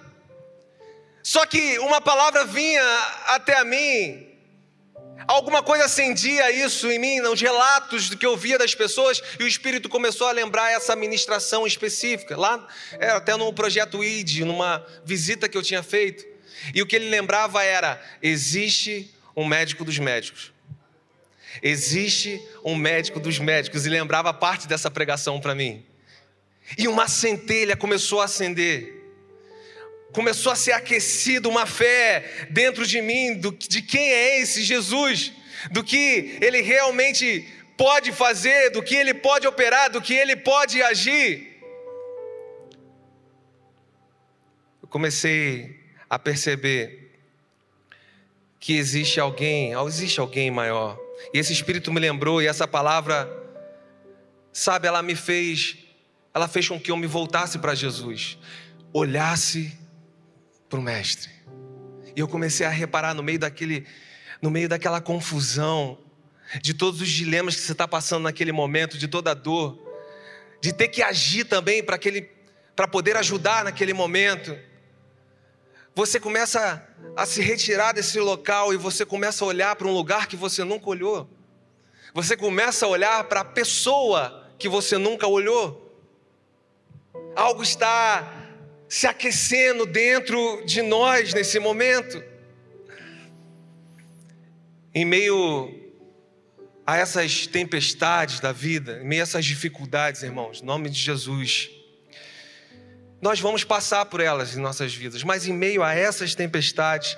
Só 1.21 1.45
que 1.45 1.77
uma 1.79 2.01
palavra 2.01 2.45
vinha 2.45 2.83
até 3.27 3.57
a 3.57 3.63
mim, 3.63 4.34
alguma 5.27 5.63
coisa 5.63 5.85
acendia 5.85 6.51
isso 6.51 6.89
em 6.91 6.99
mim, 6.99 7.19
nos 7.19 7.41
relatos 7.41 8.09
do 8.09 8.17
que 8.17 8.25
eu 8.25 8.35
via 8.35 8.57
das 8.57 8.75
pessoas, 8.75 9.21
e 9.39 9.43
o 9.43 9.47
Espírito 9.47 9.89
começou 9.89 10.27
a 10.27 10.31
lembrar 10.31 10.71
essa 10.71 10.95
ministração 10.95 11.65
específica, 11.65 12.37
lá 12.37 12.67
era 12.93 13.17
até 13.17 13.35
no 13.35 13.51
projeto 13.53 14.03
ID, 14.03 14.39
numa 14.39 14.85
visita 15.03 15.49
que 15.49 15.57
eu 15.57 15.63
tinha 15.63 15.83
feito. 15.83 16.25
E 16.73 16.81
o 16.81 16.85
que 16.85 16.95
ele 16.95 17.09
lembrava 17.09 17.63
era: 17.63 18.01
existe 18.21 19.13
um 19.35 19.45
médico 19.45 19.83
dos 19.83 19.99
médicos. 19.99 20.53
Existe 21.61 22.41
um 22.63 22.75
médico 22.75 23.19
dos 23.19 23.39
médicos, 23.39 23.85
e 23.85 23.89
lembrava 23.89 24.33
parte 24.33 24.67
dessa 24.67 24.91
pregação 24.91 25.39
para 25.39 25.55
mim. 25.55 25.85
E 26.77 26.87
uma 26.87 27.07
centelha 27.07 27.77
começou 27.77 28.21
a 28.21 28.25
acender 28.25 29.04
começou 30.15 30.53
a 30.53 30.55
ser 30.55 30.71
aquecido 30.71 31.49
uma 31.49 31.65
fé 31.65 32.47
dentro 32.49 32.87
de 32.87 33.01
mim 33.01 33.33
do, 33.33 33.51
de 33.51 33.81
quem 33.81 34.13
é 34.13 34.39
esse 34.39 34.63
Jesus, 34.63 35.33
do 35.71 35.83
que 35.83 36.37
ele 36.41 36.61
realmente 36.61 37.45
pode 37.75 38.13
fazer, 38.13 38.69
do 38.69 38.81
que 38.81 38.95
ele 38.95 39.13
pode 39.13 39.45
operar, 39.45 39.91
do 39.91 40.01
que 40.01 40.13
ele 40.13 40.37
pode 40.37 40.81
agir. 40.81 41.53
comecei 44.87 45.77
a 46.09 46.17
perceber 46.17 47.11
que 48.57 48.77
existe 48.77 49.19
alguém, 49.19 49.73
existe 49.85 50.21
alguém 50.21 50.49
maior. 50.49 50.97
E 51.33 51.37
esse 51.37 51.51
espírito 51.51 51.91
me 51.91 51.99
lembrou 51.99 52.41
e 52.41 52.47
essa 52.47 52.65
palavra, 52.65 53.29
sabe, 54.53 54.87
ela 54.87 55.01
me 55.01 55.13
fez, 55.13 55.75
ela 56.33 56.47
fez 56.47 56.69
com 56.69 56.79
que 56.79 56.91
eu 56.91 56.95
me 56.95 57.07
voltasse 57.07 57.59
para 57.59 57.75
Jesus, 57.75 58.37
olhasse 58.93 59.77
para 60.69 60.79
o 60.79 60.81
mestre. 60.81 61.29
E 62.15 62.19
eu 62.19 62.27
comecei 62.27 62.65
a 62.65 62.69
reparar 62.69 63.13
no 63.13 63.21
meio 63.21 63.39
daquele, 63.39 63.85
no 64.41 64.49
meio 64.49 64.69
daquela 64.69 65.01
confusão, 65.01 65.97
de 66.61 66.73
todos 66.73 67.01
os 67.01 67.09
dilemas 67.09 67.55
que 67.55 67.61
você 67.61 67.71
está 67.71 67.87
passando 67.87 68.23
naquele 68.23 68.51
momento, 68.51 68.97
de 68.97 69.07
toda 69.07 69.31
a 69.31 69.33
dor, 69.33 69.79
de 70.61 70.71
ter 70.71 70.87
que 70.87 71.01
agir 71.01 71.45
também 71.45 71.83
para 71.83 71.95
aquele, 71.95 72.29
para 72.75 72.87
poder 72.87 73.17
ajudar 73.17 73.63
naquele 73.63 73.93
momento. 73.93 74.57
Você 75.93 76.19
começa 76.19 76.85
a 77.15 77.25
se 77.25 77.41
retirar 77.41 77.93
desse 77.93 78.19
local 78.19 78.73
e 78.73 78.77
você 78.77 79.05
começa 79.05 79.43
a 79.43 79.47
olhar 79.47 79.75
para 79.75 79.87
um 79.87 79.93
lugar 79.93 80.27
que 80.27 80.35
você 80.35 80.63
nunca 80.63 80.89
olhou. 80.89 81.29
Você 82.13 82.37
começa 82.37 82.85
a 82.85 82.89
olhar 82.89 83.23
para 83.25 83.41
a 83.41 83.45
pessoa 83.45 84.49
que 84.57 84.69
você 84.69 84.97
nunca 84.97 85.27
olhou. 85.27 85.81
Algo 87.35 87.61
está 87.61 88.34
se 88.87 89.07
aquecendo 89.07 89.85
dentro 89.85 90.63
de 90.65 90.81
nós 90.81 91.33
nesse 91.33 91.59
momento. 91.59 92.23
Em 94.93 95.03
meio 95.03 95.85
a 96.85 96.97
essas 96.97 97.47
tempestades 97.47 98.39
da 98.39 98.51
vida, 98.51 98.99
em 99.01 99.05
meio 99.05 99.21
a 99.21 99.23
essas 99.23 99.45
dificuldades, 99.45 100.23
irmãos, 100.23 100.61
em 100.61 100.65
nome 100.65 100.89
de 100.89 100.99
Jesus, 100.99 101.69
nós 103.21 103.39
vamos 103.39 103.63
passar 103.63 104.05
por 104.05 104.19
elas 104.19 104.55
em 104.55 104.61
nossas 104.61 104.93
vidas, 104.93 105.23
mas 105.23 105.47
em 105.47 105.53
meio 105.53 105.81
a 105.81 105.93
essas 105.93 106.35
tempestades, 106.35 107.17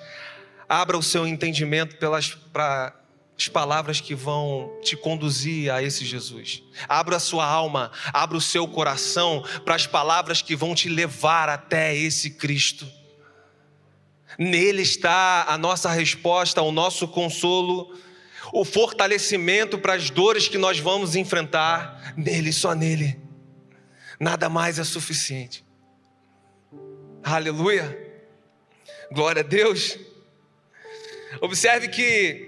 abra 0.67 0.97
o 0.97 1.03
seu 1.03 1.27
entendimento 1.27 1.97
pelas 1.97 2.33
para 2.33 2.93
as 3.37 3.47
palavras 3.47 4.01
que 4.01 4.15
vão 4.15 4.79
te 4.81 4.97
conduzir 4.97 5.71
a 5.71 5.83
esse 5.83 6.03
Jesus. 6.03 6.63
Abra 6.89 7.17
a 7.17 7.19
sua 7.19 7.45
alma, 7.45 7.91
abra 8.11 8.35
o 8.35 8.41
seu 8.41 8.67
coração 8.67 9.43
para 9.63 9.75
as 9.75 9.85
palavras 9.85 10.41
que 10.41 10.55
vão 10.55 10.73
te 10.73 10.89
levar 10.89 11.47
até 11.47 11.95
esse 11.95 12.31
Cristo. 12.31 12.87
Nele 14.39 14.81
está 14.81 15.45
a 15.47 15.57
nossa 15.57 15.91
resposta, 15.91 16.63
o 16.63 16.71
nosso 16.71 17.07
consolo, 17.07 17.95
o 18.51 18.65
fortalecimento 18.65 19.77
para 19.77 19.93
as 19.93 20.09
dores 20.09 20.47
que 20.47 20.57
nós 20.57 20.79
vamos 20.79 21.15
enfrentar. 21.15 22.15
Nele, 22.17 22.51
só 22.51 22.73
nele. 22.73 23.19
Nada 24.19 24.49
mais 24.49 24.79
é 24.79 24.83
suficiente. 24.83 25.63
Aleluia. 27.23 28.05
Glória 29.11 29.41
a 29.41 29.45
Deus. 29.45 29.97
Observe 31.41 31.89
que 31.89 32.46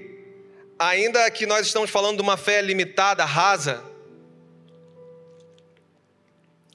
ainda 0.80 1.30
que 1.30 1.46
nós 1.46 1.68
estamos 1.68 1.90
falando 1.90 2.16
de 2.16 2.24
uma 2.24 2.38
fé 2.38 2.62
limitada, 2.62 3.26
rasa, 3.26 3.84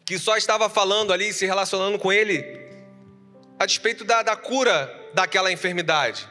que 0.05 0.19
só 0.19 0.37
estava 0.37 0.69
falando 0.69 1.15
ali, 1.15 1.33
se 1.33 1.47
relacionando 1.47 1.99
com 1.99 2.13
ele, 2.13 2.63
a 3.59 3.65
despeito 3.65 4.05
da, 4.05 4.23
da 4.23 4.37
cura 4.37 4.95
daquela 5.15 5.51
enfermidade. 5.51 6.29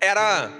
Era, 0.00 0.50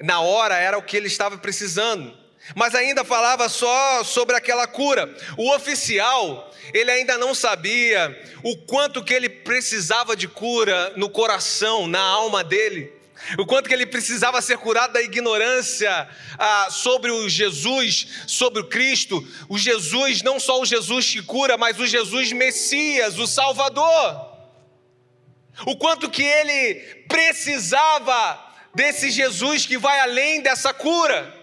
na 0.00 0.22
hora, 0.22 0.56
era 0.56 0.78
o 0.78 0.82
que 0.82 0.96
ele 0.96 1.08
estava 1.08 1.36
precisando, 1.36 2.16
mas 2.56 2.74
ainda 2.74 3.04
falava 3.04 3.50
só 3.50 4.02
sobre 4.02 4.34
aquela 4.34 4.66
cura. 4.66 5.14
O 5.36 5.54
oficial, 5.54 6.50
ele 6.72 6.90
ainda 6.90 7.18
não 7.18 7.34
sabia 7.34 8.18
o 8.42 8.56
quanto 8.56 9.04
que 9.04 9.12
ele 9.12 9.28
precisava 9.28 10.16
de 10.16 10.26
cura 10.26 10.94
no 10.96 11.10
coração, 11.10 11.86
na 11.86 12.00
alma 12.00 12.42
dele 12.42 12.99
o 13.38 13.46
quanto 13.46 13.68
que 13.68 13.74
ele 13.74 13.86
precisava 13.86 14.40
ser 14.42 14.58
curado 14.58 14.92
da 14.92 15.02
ignorância 15.02 16.08
ah, 16.38 16.68
sobre 16.70 17.10
o 17.10 17.28
Jesus, 17.28 18.24
sobre 18.26 18.62
o 18.62 18.68
Cristo, 18.68 19.26
o 19.48 19.58
Jesus, 19.58 20.22
não 20.22 20.40
só 20.40 20.60
o 20.60 20.66
Jesus 20.66 21.10
que 21.10 21.22
cura, 21.22 21.56
mas 21.56 21.78
o 21.78 21.86
Jesus 21.86 22.32
Messias, 22.32 23.18
o 23.18 23.26
Salvador. 23.26 24.30
O 25.66 25.76
quanto 25.76 26.10
que 26.10 26.22
ele 26.22 26.74
precisava 27.08 28.50
desse 28.74 29.10
Jesus 29.10 29.66
que 29.66 29.76
vai 29.76 30.00
além 30.00 30.40
dessa 30.40 30.72
cura. 30.72 31.39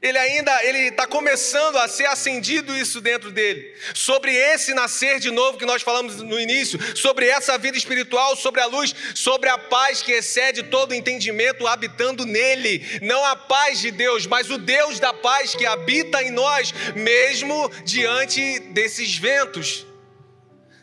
Ele 0.00 0.16
ainda 0.16 0.64
ele 0.64 0.88
está 0.88 1.06
começando 1.06 1.76
a 1.76 1.88
ser 1.88 2.06
acendido 2.06 2.76
isso 2.76 3.00
dentro 3.00 3.32
dele. 3.32 3.74
Sobre 3.94 4.32
esse 4.32 4.72
nascer 4.72 5.18
de 5.18 5.30
novo 5.30 5.58
que 5.58 5.66
nós 5.66 5.82
falamos 5.82 6.16
no 6.22 6.38
início, 6.38 6.78
sobre 6.96 7.26
essa 7.26 7.58
vida 7.58 7.76
espiritual, 7.76 8.36
sobre 8.36 8.60
a 8.60 8.66
luz, 8.66 8.94
sobre 9.14 9.48
a 9.48 9.58
paz 9.58 10.00
que 10.00 10.12
excede 10.12 10.62
todo 10.64 10.94
entendimento 10.94 11.66
habitando 11.66 12.24
nele. 12.24 13.00
Não 13.02 13.24
a 13.24 13.34
paz 13.34 13.80
de 13.80 13.90
Deus, 13.90 14.24
mas 14.24 14.50
o 14.50 14.58
Deus 14.58 15.00
da 15.00 15.12
paz 15.12 15.54
que 15.54 15.66
habita 15.66 16.22
em 16.22 16.30
nós, 16.30 16.72
mesmo 16.94 17.68
diante 17.84 18.60
desses 18.70 19.16
ventos, 19.16 19.84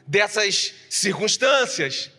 dessas 0.06 0.74
circunstâncias. 0.90 2.12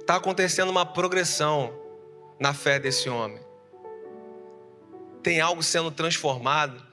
Está 0.00 0.16
acontecendo 0.16 0.70
uma 0.70 0.86
progressão 0.86 1.81
na 2.42 2.52
fé 2.52 2.80
desse 2.80 3.08
homem. 3.08 3.38
Tem 5.22 5.40
algo 5.40 5.62
sendo 5.62 5.92
transformado 5.92 6.84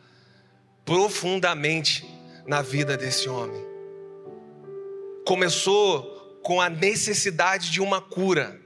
profundamente 0.86 2.08
na 2.46 2.62
vida 2.62 2.96
desse 2.96 3.28
homem. 3.28 3.60
Começou 5.26 6.40
com 6.44 6.62
a 6.62 6.70
necessidade 6.70 7.72
de 7.72 7.82
uma 7.82 8.00
cura, 8.00 8.62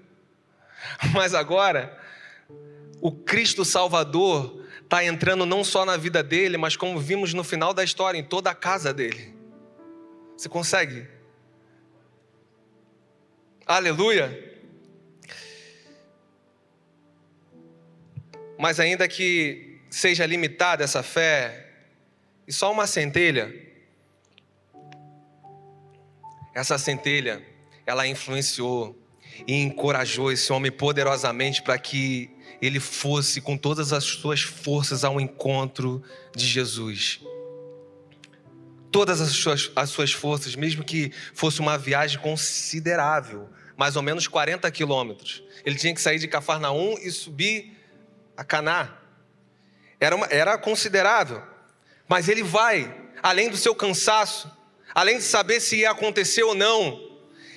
mas 1.14 1.34
agora 1.34 1.98
o 3.00 3.14
Cristo 3.14 3.64
Salvador 3.64 4.62
está 4.84 5.06
entrando 5.06 5.46
não 5.46 5.64
só 5.64 5.86
na 5.86 5.96
vida 5.96 6.22
dele, 6.22 6.58
mas 6.58 6.76
como 6.76 7.00
vimos 7.00 7.34
no 7.34 7.46
final 7.46 7.74
da 7.74 7.86
história, 7.86 8.20
em 8.20 8.24
toda 8.26 8.52
a 8.52 8.56
casa 8.56 8.94
dele. 8.94 9.34
Você 10.36 10.50
consegue? 10.50 11.08
Aleluia! 13.66 14.53
Mas 18.64 18.80
ainda 18.80 19.10
que 19.10 19.82
seja 19.90 20.26
limitada 20.26 20.86
essa 20.86 21.04
fé, 21.04 21.68
e 22.48 22.54
só 22.54 22.72
uma 22.72 22.88
centelha, 22.88 23.54
essa 26.56 26.78
centelha, 26.78 27.46
ela 27.86 28.08
influenciou 28.08 28.98
e 29.46 29.54
encorajou 29.62 30.32
esse 30.32 30.54
homem 30.54 30.72
poderosamente 30.72 31.62
para 31.62 31.78
que 31.78 32.30
ele 32.62 32.80
fosse 32.80 33.42
com 33.42 33.58
todas 33.58 33.92
as 33.92 34.06
suas 34.06 34.44
forças 34.44 35.04
ao 35.04 35.20
encontro 35.20 36.02
de 36.34 36.48
Jesus. 36.48 37.20
Todas 38.94 39.20
as 39.20 39.32
suas, 39.32 39.72
as 39.76 39.90
suas 39.90 40.14
forças, 40.14 40.56
mesmo 40.56 40.86
que 40.86 41.12
fosse 41.34 41.60
uma 41.60 41.78
viagem 41.78 42.18
considerável, 42.18 43.50
mais 43.76 43.98
ou 43.98 44.02
menos 44.02 44.26
40 44.26 44.72
quilômetros. 44.72 45.44
Ele 45.66 45.76
tinha 45.76 45.94
que 45.94 46.00
sair 46.00 46.18
de 46.18 46.30
Cafarnaum 46.30 46.96
e 46.98 47.12
subir 47.12 47.83
a 48.36 48.44
Caná. 48.44 48.98
Era, 50.00 50.16
uma, 50.16 50.26
era 50.28 50.58
considerável. 50.58 51.42
Mas 52.08 52.28
ele 52.28 52.44
vai, 52.44 52.94
além 53.22 53.50
do 53.50 53.58
seu 53.58 53.74
cansaço, 53.74 54.52
além 54.94 55.18
de 55.18 55.24
saber 55.24 55.60
se 55.60 55.78
ia 55.78 55.92
acontecer 55.92 56.44
ou 56.44 56.54
não, 56.54 57.02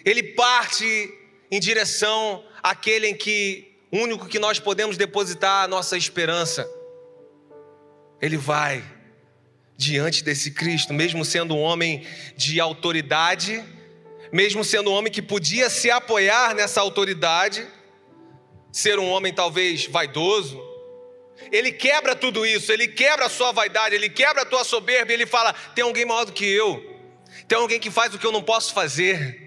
ele 0.04 0.22
parte 0.22 1.12
em 1.50 1.60
direção 1.60 2.44
àquele 2.62 3.08
em 3.08 3.14
que 3.14 3.76
único 3.92 4.26
que 4.26 4.38
nós 4.38 4.58
podemos 4.58 4.96
depositar 4.96 5.64
a 5.64 5.68
nossa 5.68 5.96
esperança. 5.96 6.68
Ele 8.20 8.36
vai 8.36 8.84
diante 9.76 10.24
desse 10.24 10.50
Cristo, 10.50 10.94
mesmo 10.94 11.24
sendo 11.24 11.54
um 11.54 11.60
homem 11.60 12.06
de 12.36 12.60
autoridade, 12.60 13.62
mesmo 14.32 14.64
sendo 14.64 14.90
um 14.90 14.94
homem 14.94 15.12
que 15.12 15.22
podia 15.22 15.68
se 15.68 15.90
apoiar 15.90 16.54
nessa 16.54 16.80
autoridade, 16.80 17.66
ser 18.72 18.98
um 18.98 19.08
homem 19.08 19.32
talvez 19.32 19.86
vaidoso. 19.86 20.60
Ele 21.52 21.70
quebra 21.70 22.16
tudo 22.16 22.46
isso, 22.46 22.72
ele 22.72 22.88
quebra 22.88 23.26
a 23.26 23.30
sua 23.30 23.52
vaidade, 23.52 23.94
ele 23.94 24.08
quebra 24.08 24.42
a 24.42 24.46
tua 24.46 24.64
soberba, 24.64 25.12
ele 25.12 25.26
fala: 25.26 25.52
tem 25.74 25.84
alguém 25.84 26.04
maior 26.04 26.24
do 26.24 26.32
que 26.32 26.44
eu, 26.44 26.84
tem 27.46 27.58
alguém 27.58 27.78
que 27.78 27.90
faz 27.90 28.14
o 28.14 28.18
que 28.18 28.26
eu 28.26 28.32
não 28.32 28.42
posso 28.42 28.72
fazer. 28.72 29.46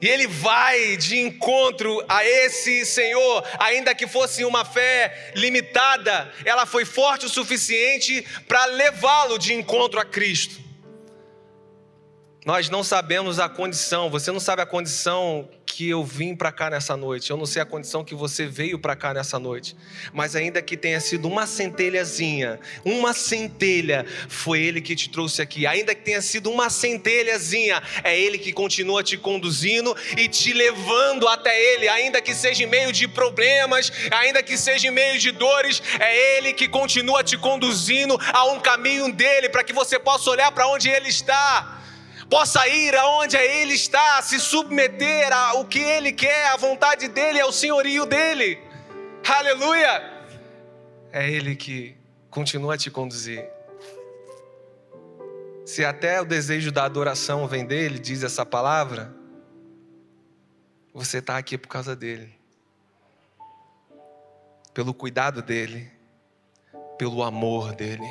E 0.00 0.08
ele 0.08 0.26
vai 0.26 0.96
de 0.96 1.20
encontro 1.20 2.04
a 2.08 2.26
esse 2.26 2.84
Senhor, 2.84 3.44
ainda 3.56 3.94
que 3.94 4.08
fosse 4.08 4.44
uma 4.44 4.64
fé 4.64 5.32
limitada, 5.36 6.32
ela 6.44 6.66
foi 6.66 6.84
forte 6.84 7.26
o 7.26 7.28
suficiente 7.28 8.26
para 8.48 8.64
levá-lo 8.64 9.38
de 9.38 9.54
encontro 9.54 10.00
a 10.00 10.04
Cristo. 10.04 10.60
Nós 12.44 12.68
não 12.68 12.82
sabemos 12.82 13.38
a 13.38 13.48
condição, 13.48 14.10
você 14.10 14.32
não 14.32 14.40
sabe 14.40 14.62
a 14.62 14.66
condição 14.66 15.48
que 15.64 15.88
eu 15.88 16.04
vim 16.04 16.34
para 16.34 16.50
cá 16.50 16.68
nessa 16.68 16.96
noite, 16.96 17.30
eu 17.30 17.36
não 17.36 17.46
sei 17.46 17.62
a 17.62 17.64
condição 17.64 18.02
que 18.02 18.16
você 18.16 18.46
veio 18.46 18.80
para 18.80 18.96
cá 18.96 19.14
nessa 19.14 19.38
noite, 19.38 19.76
mas 20.12 20.34
ainda 20.34 20.60
que 20.60 20.76
tenha 20.76 20.98
sido 20.98 21.28
uma 21.28 21.46
centelhazinha, 21.46 22.58
uma 22.84 23.12
centelha, 23.12 24.04
foi 24.28 24.60
Ele 24.60 24.80
que 24.80 24.96
te 24.96 25.08
trouxe 25.08 25.40
aqui, 25.40 25.68
ainda 25.68 25.94
que 25.94 26.02
tenha 26.02 26.20
sido 26.20 26.50
uma 26.50 26.68
centelhazinha, 26.68 27.80
é 28.02 28.18
Ele 28.18 28.36
que 28.36 28.52
continua 28.52 29.04
te 29.04 29.16
conduzindo 29.16 29.96
e 30.18 30.26
te 30.26 30.52
levando 30.52 31.28
até 31.28 31.56
Ele, 31.74 31.88
ainda 31.88 32.20
que 32.20 32.34
seja 32.34 32.64
em 32.64 32.66
meio 32.66 32.92
de 32.92 33.06
problemas, 33.06 33.92
ainda 34.10 34.42
que 34.42 34.58
seja 34.58 34.88
em 34.88 34.90
meio 34.90 35.16
de 35.16 35.30
dores, 35.30 35.80
é 36.00 36.36
Ele 36.36 36.52
que 36.52 36.66
continua 36.66 37.22
te 37.22 37.38
conduzindo 37.38 38.18
a 38.32 38.46
um 38.46 38.58
caminho 38.58 39.12
dele, 39.12 39.48
para 39.48 39.62
que 39.62 39.72
você 39.72 39.96
possa 39.96 40.28
olhar 40.28 40.50
para 40.50 40.66
onde 40.66 40.88
Ele 40.88 41.08
está 41.08 41.81
possa 42.32 42.66
ir 42.66 42.96
aonde 42.96 43.36
Ele 43.36 43.74
está, 43.74 44.22
se 44.22 44.40
submeter 44.40 45.30
ao 45.30 45.66
que 45.66 45.78
Ele 45.78 46.12
quer, 46.12 46.46
à 46.46 46.56
vontade 46.56 47.06
dEle, 47.06 47.38
ao 47.38 47.52
senhorio 47.52 48.06
dEle. 48.06 48.58
Aleluia! 49.22 50.24
É 51.12 51.30
Ele 51.30 51.54
que 51.54 51.94
continua 52.30 52.72
a 52.72 52.78
te 52.78 52.90
conduzir. 52.90 53.46
Se 55.66 55.84
até 55.84 56.22
o 56.22 56.24
desejo 56.24 56.72
da 56.72 56.86
adoração 56.86 57.46
vem 57.46 57.66
dele, 57.66 57.98
diz 57.98 58.22
essa 58.22 58.46
palavra, 58.46 59.14
você 60.94 61.18
está 61.18 61.36
aqui 61.36 61.58
por 61.58 61.68
causa 61.68 61.94
dele, 61.94 62.34
pelo 64.72 64.94
cuidado 64.94 65.42
dele, 65.42 65.86
pelo 66.96 67.22
amor 67.22 67.74
dele, 67.74 68.08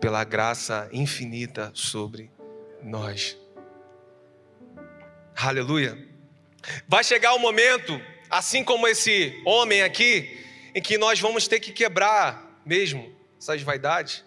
pela 0.00 0.24
graça 0.24 0.88
infinita 0.92 1.70
sobre 1.72 2.28
nós. 2.82 3.36
Aleluia. 5.36 5.98
Vai 6.86 7.02
chegar 7.02 7.32
o 7.32 7.36
um 7.36 7.40
momento, 7.40 8.00
assim 8.28 8.62
como 8.62 8.86
esse 8.86 9.40
homem 9.44 9.82
aqui, 9.82 10.38
em 10.74 10.82
que 10.82 10.98
nós 10.98 11.18
vamos 11.18 11.48
ter 11.48 11.60
que 11.60 11.72
quebrar 11.72 12.60
mesmo 12.64 13.14
essas 13.38 13.62
vaidades. 13.62 14.24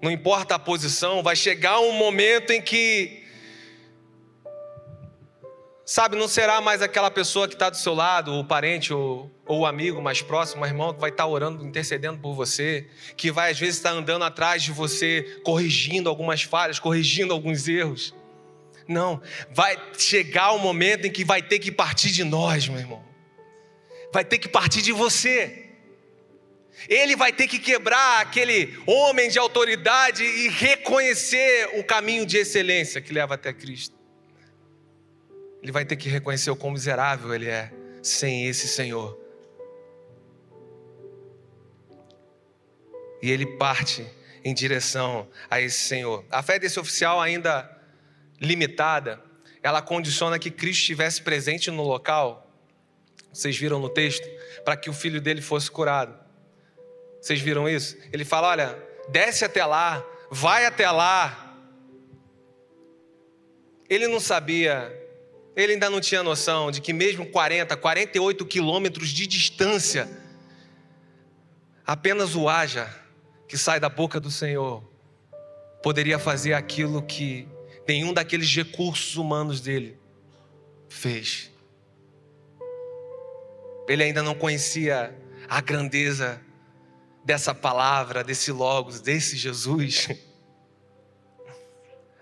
Não 0.00 0.10
importa 0.10 0.54
a 0.54 0.58
posição, 0.58 1.22
vai 1.22 1.34
chegar 1.34 1.80
um 1.80 1.92
momento 1.92 2.52
em 2.52 2.62
que 2.62 3.25
Sabe, 5.88 6.16
não 6.16 6.26
será 6.26 6.60
mais 6.60 6.82
aquela 6.82 7.12
pessoa 7.12 7.46
que 7.46 7.54
está 7.54 7.70
do 7.70 7.76
seu 7.76 7.94
lado, 7.94 8.34
o 8.34 8.44
parente 8.44 8.92
ou, 8.92 9.30
ou 9.46 9.64
amigo 9.64 10.02
mais 10.02 10.20
próximo, 10.20 10.64
o 10.64 10.66
irmão 10.66 10.92
que 10.92 11.00
vai 11.00 11.10
estar 11.10 11.22
tá 11.22 11.28
orando, 11.28 11.64
intercedendo 11.64 12.18
por 12.18 12.34
você, 12.34 12.88
que 13.16 13.30
vai 13.30 13.52
às 13.52 13.58
vezes 13.60 13.76
estar 13.76 13.92
tá 13.92 13.94
andando 13.94 14.24
atrás 14.24 14.64
de 14.64 14.72
você, 14.72 15.40
corrigindo 15.44 16.08
algumas 16.08 16.42
falhas, 16.42 16.80
corrigindo 16.80 17.32
alguns 17.32 17.68
erros. 17.68 18.12
Não, 18.88 19.22
vai 19.52 19.80
chegar 19.96 20.50
o 20.54 20.58
momento 20.58 21.06
em 21.06 21.10
que 21.10 21.24
vai 21.24 21.40
ter 21.40 21.60
que 21.60 21.70
partir 21.70 22.10
de 22.10 22.24
nós, 22.24 22.66
meu 22.66 22.80
irmão. 22.80 23.04
Vai 24.12 24.24
ter 24.24 24.38
que 24.38 24.48
partir 24.48 24.82
de 24.82 24.90
você. 24.90 25.68
Ele 26.88 27.14
vai 27.14 27.32
ter 27.32 27.46
que 27.46 27.60
quebrar 27.60 28.22
aquele 28.22 28.76
homem 28.88 29.30
de 29.30 29.38
autoridade 29.38 30.24
e 30.24 30.48
reconhecer 30.48 31.78
o 31.78 31.84
caminho 31.84 32.26
de 32.26 32.38
excelência 32.38 33.00
que 33.00 33.12
leva 33.12 33.34
até 33.34 33.52
Cristo 33.52 33.95
ele 35.62 35.72
vai 35.72 35.84
ter 35.84 35.96
que 35.96 36.08
reconhecer 36.08 36.50
o 36.50 36.56
quão 36.56 36.72
miserável 36.72 37.34
ele 37.34 37.48
é 37.48 37.72
sem 38.02 38.46
esse 38.46 38.68
Senhor. 38.68 39.18
E 43.22 43.30
ele 43.30 43.46
parte 43.56 44.06
em 44.44 44.54
direção 44.54 45.28
a 45.50 45.60
esse 45.60 45.78
Senhor. 45.78 46.24
A 46.30 46.42
fé 46.42 46.58
desse 46.58 46.78
oficial, 46.78 47.20
ainda 47.20 47.68
limitada, 48.40 49.20
ela 49.62 49.82
condiciona 49.82 50.38
que 50.38 50.50
Cristo 50.50 50.80
estivesse 50.80 51.20
presente 51.22 51.70
no 51.70 51.82
local. 51.82 52.48
Vocês 53.32 53.56
viram 53.56 53.80
no 53.80 53.88
texto? 53.88 54.28
Para 54.64 54.76
que 54.76 54.88
o 54.88 54.92
filho 54.92 55.20
dele 55.20 55.42
fosse 55.42 55.70
curado. 55.70 56.16
Vocês 57.20 57.40
viram 57.40 57.68
isso? 57.68 57.96
Ele 58.12 58.24
fala: 58.24 58.48
olha, 58.48 58.78
desce 59.08 59.44
até 59.44 59.64
lá, 59.64 60.06
vai 60.30 60.64
até 60.66 60.88
lá. 60.88 61.56
Ele 63.88 64.06
não 64.06 64.20
sabia 64.20 65.05
ele 65.56 65.72
ainda 65.72 65.88
não 65.88 66.00
tinha 66.00 66.22
noção 66.22 66.70
de 66.70 66.82
que, 66.82 66.92
mesmo 66.92 67.24
40, 67.24 67.74
48 67.74 68.44
quilômetros 68.44 69.08
de 69.08 69.26
distância, 69.26 70.06
apenas 71.84 72.34
o 72.34 72.46
haja 72.46 72.94
que 73.48 73.56
sai 73.56 73.80
da 73.80 73.88
boca 73.88 74.20
do 74.20 74.30
Senhor 74.30 74.84
poderia 75.82 76.18
fazer 76.18 76.52
aquilo 76.52 77.00
que 77.00 77.48
nenhum 77.88 78.12
daqueles 78.12 78.54
recursos 78.54 79.16
humanos 79.16 79.60
dele 79.60 79.98
fez. 80.88 81.50
Ele 83.88 84.02
ainda 84.02 84.22
não 84.22 84.34
conhecia 84.34 85.16
a 85.48 85.60
grandeza 85.60 86.40
dessa 87.24 87.54
palavra, 87.54 88.22
desse 88.22 88.52
Logos, 88.52 89.00
desse 89.00 89.36
Jesus. 89.36 90.08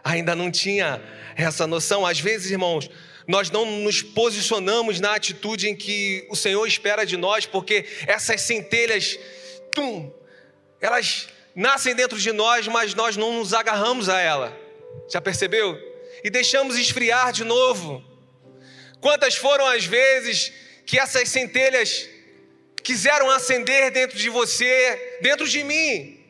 Ainda 0.05 0.35
não 0.35 0.51
tinha 0.51 1.03
essa 1.35 1.67
noção. 1.67 2.05
Às 2.05 2.21
vezes, 2.21 2.51
irmãos, 2.51 2.91
nós 3.27 3.51
não 3.51 3.65
nos 3.65 4.03
posicionamos 4.03 5.01
na 5.01 5.15
atitude 5.15 5.69
em 5.69 5.77
que 5.77 6.27
o 6.29 6.37
Senhor 6.37 6.67
espera 6.67 7.05
de 7.05 7.17
nós, 7.17 7.47
porque 7.47 7.87
essas 8.07 8.43
centelhas, 8.43 9.19
tum, 9.73 10.13
elas 10.81 11.29
nascem 11.55 11.95
dentro 11.95 12.19
de 12.19 12.33
nós, 12.33 12.69
mas 12.69 12.95
nós 12.95 13.17
não 13.17 13.33
nos 13.39 13.55
agarramos 13.55 14.09
a 14.09 14.21
ela. 14.21 14.57
Já 15.11 15.21
percebeu? 15.21 15.79
E 16.23 16.31
deixamos 16.31 16.77
esfriar 16.77 17.33
de 17.33 17.45
novo. 17.45 18.03
Quantas 19.01 19.35
foram 19.37 19.67
as 19.67 19.85
vezes 19.85 20.53
que 20.87 20.99
essas 20.99 21.29
centelhas 21.29 22.09
quiseram 22.83 23.31
acender 23.31 23.91
dentro 23.91 24.19
de 24.19 24.29
você, 24.29 25.19
dentro 25.23 25.49
de 25.49 25.65
mim, 25.65 26.24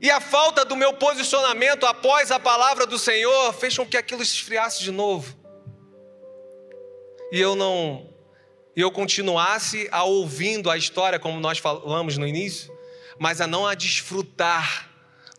e 0.00 0.10
a 0.10 0.20
falta 0.20 0.64
do 0.64 0.76
meu 0.76 0.92
posicionamento 0.94 1.86
após 1.86 2.30
a 2.30 2.38
palavra 2.38 2.86
do 2.86 2.98
Senhor 2.98 3.52
fez 3.54 3.76
com 3.76 3.86
que 3.86 3.96
aquilo 3.96 4.22
esfriasse 4.22 4.82
de 4.82 4.90
novo. 4.90 5.34
E 7.32 7.40
eu 7.40 7.54
não 7.54 8.14
eu 8.74 8.90
continuasse 8.90 9.88
a 9.90 10.04
ouvindo 10.04 10.70
a 10.70 10.76
história 10.76 11.18
como 11.18 11.40
nós 11.40 11.58
falamos 11.58 12.18
no 12.18 12.26
início, 12.26 12.70
mas 13.18 13.40
a 13.40 13.46
não 13.46 13.66
a 13.66 13.74
desfrutar 13.74 14.90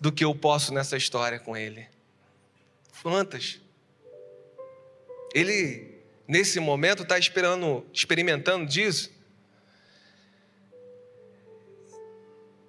do 0.02 0.12
que 0.12 0.26
eu 0.26 0.34
posso 0.34 0.74
nessa 0.74 0.98
história 0.98 1.40
com 1.40 1.56
ele. 1.56 1.88
Quantas? 3.04 3.62
Ele 5.36 6.02
nesse 6.28 6.60
momento 6.60 7.04
está 7.04 7.18
esperando, 7.18 7.86
experimentando 7.94 8.66
disso. 8.66 9.12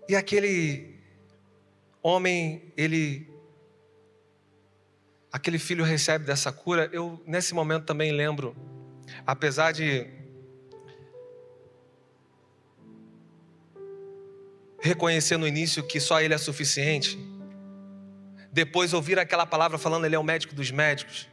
E 0.06 0.14
aquele 0.14 0.97
homem, 2.08 2.72
ele 2.76 3.28
aquele 5.30 5.58
filho 5.58 5.84
recebe 5.84 6.24
dessa 6.24 6.50
cura, 6.50 6.88
eu 6.92 7.22
nesse 7.26 7.54
momento 7.54 7.84
também 7.84 8.10
lembro, 8.12 8.56
apesar 9.26 9.72
de 9.72 10.06
reconhecer 14.80 15.36
no 15.36 15.46
início 15.46 15.82
que 15.82 16.00
só 16.00 16.20
ele 16.20 16.32
é 16.32 16.38
suficiente, 16.38 17.18
depois 18.50 18.94
ouvir 18.94 19.18
aquela 19.18 19.44
palavra 19.44 19.76
falando 19.76 20.06
ele 20.06 20.16
é 20.16 20.18
o 20.18 20.24
médico 20.24 20.54
dos 20.54 20.70
médicos, 20.70 21.28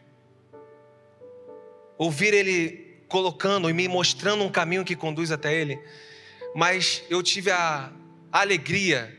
ouvir 1.98 2.34
ele 2.34 3.02
colocando 3.08 3.70
e 3.70 3.74
me 3.74 3.88
mostrando 3.88 4.44
um 4.44 4.52
caminho 4.52 4.84
que 4.84 4.96
conduz 4.96 5.32
até 5.32 5.54
ele, 5.54 5.80
mas 6.54 7.02
eu 7.10 7.24
tive 7.24 7.50
a, 7.50 7.92
alegria 8.32 9.18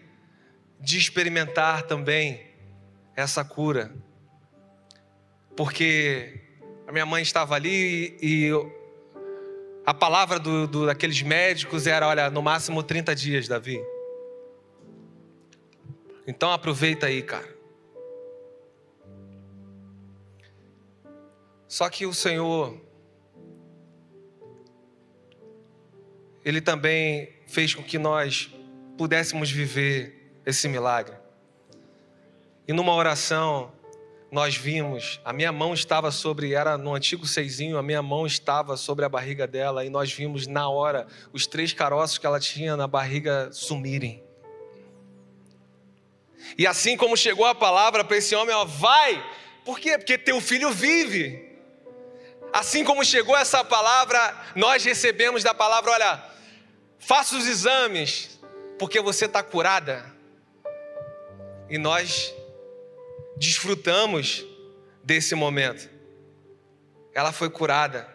de 0.80 0.98
experimentar 0.98 1.82
também 1.82 2.46
essa 3.14 3.44
cura. 3.44 3.94
Porque 5.56 6.40
a 6.86 6.92
minha 6.92 7.06
mãe 7.06 7.22
estava 7.22 7.54
ali 7.54 8.16
e, 8.20 8.50
a 9.86 9.94
palavra 9.94 10.40
do, 10.40 10.66
do, 10.66 10.86
daqueles 10.86 11.22
médicos 11.22 11.86
era: 11.86 12.08
olha, 12.08 12.28
no 12.28 12.42
máximo 12.42 12.82
30 12.82 13.14
dias, 13.14 13.46
Davi. 13.46 13.80
Então 16.26 16.50
aproveita 16.50 17.06
aí, 17.06 17.22
cara. 17.22 17.54
Só 21.68 21.88
que 21.88 22.04
o 22.04 22.12
Senhor, 22.12 22.80
Ele 26.44 26.60
também 26.60 27.28
fez 27.46 27.74
com 27.74 27.82
que 27.82 27.98
nós 27.98 28.50
pudéssemos 28.96 29.50
viver 29.50 30.15
esse 30.46 30.68
milagre. 30.68 31.16
E 32.68 32.72
numa 32.72 32.94
oração, 32.94 33.72
nós 34.30 34.56
vimos, 34.56 35.20
a 35.24 35.32
minha 35.32 35.52
mão 35.52 35.74
estava 35.74 36.10
sobre, 36.10 36.54
era 36.54 36.78
no 36.78 36.94
antigo 36.94 37.26
seizinho, 37.26 37.76
a 37.78 37.82
minha 37.82 38.02
mão 38.02 38.26
estava 38.26 38.76
sobre 38.76 39.04
a 39.04 39.08
barriga 39.08 39.46
dela, 39.46 39.84
e 39.84 39.90
nós 39.90 40.12
vimos 40.12 40.46
na 40.46 40.68
hora 40.68 41.06
os 41.32 41.46
três 41.46 41.72
caroços 41.72 42.18
que 42.18 42.26
ela 42.26 42.40
tinha 42.40 42.76
na 42.76 42.86
barriga 42.86 43.50
sumirem. 43.52 44.22
E 46.56 46.66
assim 46.66 46.96
como 46.96 47.16
chegou 47.16 47.44
a 47.44 47.54
palavra 47.54 48.04
para 48.04 48.16
esse 48.16 48.34
homem, 48.34 48.54
ó, 48.54 48.64
vai. 48.64 49.24
Por 49.64 49.80
quê? 49.80 49.98
Porque 49.98 50.16
teu 50.16 50.40
filho 50.40 50.70
vive. 50.70 51.44
Assim 52.52 52.84
como 52.84 53.04
chegou 53.04 53.36
essa 53.36 53.64
palavra, 53.64 54.34
nós 54.54 54.84
recebemos 54.84 55.42
da 55.42 55.52
palavra: 55.52 55.90
olha, 55.90 56.24
faça 56.98 57.36
os 57.36 57.46
exames, 57.46 58.40
porque 58.78 59.00
você 59.00 59.26
está 59.26 59.42
curada. 59.42 60.15
E 61.68 61.78
nós 61.78 62.34
desfrutamos 63.36 64.44
desse 65.02 65.34
momento. 65.34 65.88
Ela 67.14 67.32
foi 67.32 67.50
curada, 67.50 68.08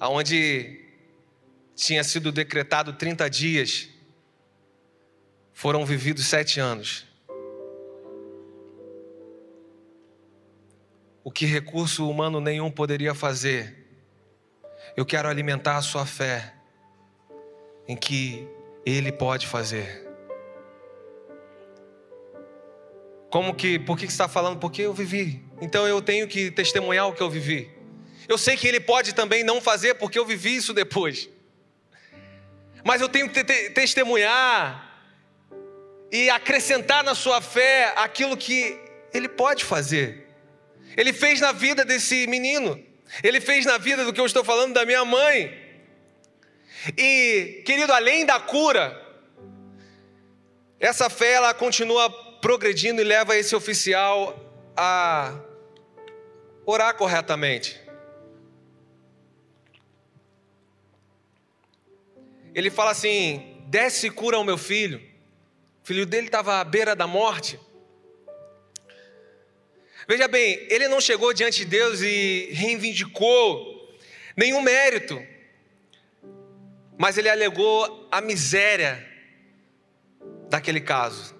aonde 0.00 0.80
tinha 1.74 2.02
sido 2.02 2.32
decretado 2.32 2.94
30 2.94 3.28
dias, 3.28 3.88
foram 5.52 5.84
vividos 5.84 6.26
sete 6.26 6.60
anos. 6.60 7.06
O 11.22 11.30
que 11.30 11.44
recurso 11.44 12.08
humano 12.08 12.40
nenhum 12.40 12.70
poderia 12.70 13.14
fazer. 13.14 13.84
Eu 14.96 15.04
quero 15.04 15.28
alimentar 15.28 15.76
a 15.76 15.82
sua 15.82 16.06
fé 16.06 16.54
em 17.88 17.96
que 17.96 18.48
Ele 18.84 19.10
pode 19.10 19.46
fazer. 19.46 20.05
Como 23.36 23.54
que, 23.54 23.78
por 23.78 23.98
que 23.98 24.06
você 24.06 24.12
está 24.12 24.28
falando? 24.28 24.58
Porque 24.58 24.80
eu 24.80 24.94
vivi. 24.94 25.44
Então 25.60 25.86
eu 25.86 26.00
tenho 26.00 26.26
que 26.26 26.50
testemunhar 26.50 27.06
o 27.06 27.12
que 27.12 27.22
eu 27.22 27.28
vivi. 27.28 27.70
Eu 28.26 28.38
sei 28.38 28.56
que 28.56 28.66
Ele 28.66 28.80
pode 28.80 29.14
também 29.14 29.44
não 29.44 29.60
fazer, 29.60 29.96
porque 29.96 30.18
eu 30.18 30.24
vivi 30.24 30.56
isso 30.56 30.72
depois. 30.72 31.28
Mas 32.82 33.02
eu 33.02 33.10
tenho 33.10 33.28
que 33.28 33.44
te 33.44 33.70
testemunhar 33.72 34.90
e 36.10 36.30
acrescentar 36.30 37.04
na 37.04 37.14
sua 37.14 37.42
fé 37.42 37.92
aquilo 37.98 38.38
que 38.38 38.80
Ele 39.12 39.28
pode 39.28 39.66
fazer. 39.66 40.30
Ele 40.96 41.12
fez 41.12 41.38
na 41.38 41.52
vida 41.52 41.84
desse 41.84 42.26
menino. 42.26 42.82
Ele 43.22 43.38
fez 43.38 43.66
na 43.66 43.76
vida 43.76 44.02
do 44.02 44.14
que 44.14 44.20
eu 44.22 44.24
estou 44.24 44.44
falando 44.44 44.72
da 44.72 44.86
minha 44.86 45.04
mãe. 45.04 45.54
E, 46.96 47.62
querido, 47.66 47.92
além 47.92 48.24
da 48.24 48.40
cura, 48.40 48.98
essa 50.80 51.10
fé 51.10 51.32
ela 51.32 51.52
continua 51.52 52.24
progredindo 52.40 53.00
e 53.00 53.04
leva 53.04 53.36
esse 53.36 53.54
oficial 53.54 54.38
a 54.76 55.38
orar 56.64 56.94
corretamente. 56.94 57.80
Ele 62.54 62.70
fala 62.70 62.90
assim: 62.90 63.62
desce 63.66 64.06
e 64.06 64.10
cura 64.10 64.38
o 64.38 64.44
meu 64.44 64.58
filho. 64.58 64.98
O 65.82 65.86
filho 65.86 66.06
dele 66.06 66.26
estava 66.26 66.60
à 66.60 66.64
beira 66.64 66.96
da 66.96 67.06
morte. 67.06 67.60
Veja 70.08 70.28
bem, 70.28 70.66
ele 70.70 70.88
não 70.88 71.00
chegou 71.00 71.32
diante 71.32 71.58
de 71.58 71.64
Deus 71.64 72.00
e 72.00 72.48
reivindicou 72.52 73.96
nenhum 74.36 74.60
mérito 74.62 75.20
mas 76.98 77.18
ele 77.18 77.28
alegou 77.28 78.08
a 78.10 78.20
miséria 78.20 79.06
daquele 80.48 80.80
caso. 80.80 81.35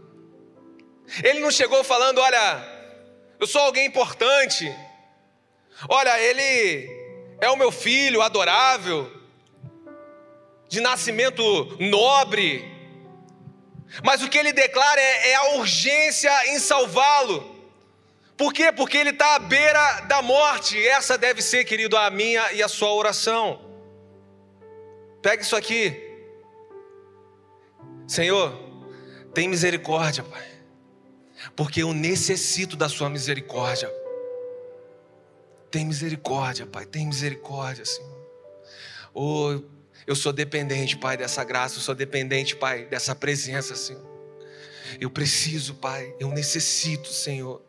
Ele 1.22 1.40
não 1.40 1.50
chegou 1.50 1.82
falando: 1.84 2.18
olha, 2.20 2.76
eu 3.38 3.46
sou 3.46 3.60
alguém 3.60 3.86
importante, 3.86 4.74
olha, 5.88 6.20
ele 6.20 6.88
é 7.40 7.50
o 7.50 7.56
meu 7.56 7.70
filho 7.70 8.22
adorável, 8.22 9.10
de 10.68 10.80
nascimento 10.80 11.42
nobre. 11.78 12.74
Mas 14.02 14.22
o 14.22 14.28
que 14.28 14.36
ele 14.36 14.52
declara 14.52 15.00
é, 15.00 15.30
é 15.30 15.34
a 15.36 15.44
urgência 15.54 16.30
em 16.48 16.58
salvá-lo. 16.58 17.54
Por 18.36 18.52
quê? 18.52 18.70
Porque 18.70 18.96
ele 18.96 19.10
está 19.10 19.36
à 19.36 19.38
beira 19.38 20.00
da 20.02 20.20
morte. 20.20 20.86
Essa 20.86 21.16
deve 21.16 21.40
ser, 21.40 21.64
querido, 21.64 21.96
a 21.96 22.10
minha 22.10 22.52
e 22.52 22.62
a 22.62 22.68
sua 22.68 22.92
oração. 22.92 23.64
Pega 25.22 25.42
isso 25.42 25.56
aqui. 25.56 26.02
Senhor, 28.06 28.52
tem 29.32 29.48
misericórdia, 29.48 30.22
Pai. 30.22 30.55
Porque 31.54 31.82
eu 31.82 31.92
necessito 31.92 32.76
da 32.76 32.88
Sua 32.88 33.08
misericórdia. 33.08 33.92
Tem 35.70 35.84
misericórdia, 35.84 36.66
Pai. 36.66 36.86
Tem 36.86 37.06
misericórdia, 37.06 37.84
Senhor. 37.84 38.16
Oh, 39.12 39.60
eu 40.06 40.14
sou 40.14 40.32
dependente, 40.32 40.96
Pai, 40.96 41.16
dessa 41.16 41.42
graça. 41.44 41.76
Eu 41.76 41.82
sou 41.82 41.94
dependente, 41.94 42.56
Pai, 42.56 42.86
dessa 42.86 43.14
presença, 43.14 43.74
Senhor. 43.74 44.04
Eu 45.00 45.10
preciso, 45.10 45.74
Pai. 45.74 46.14
Eu 46.18 46.28
necessito, 46.28 47.08
Senhor. 47.08 47.60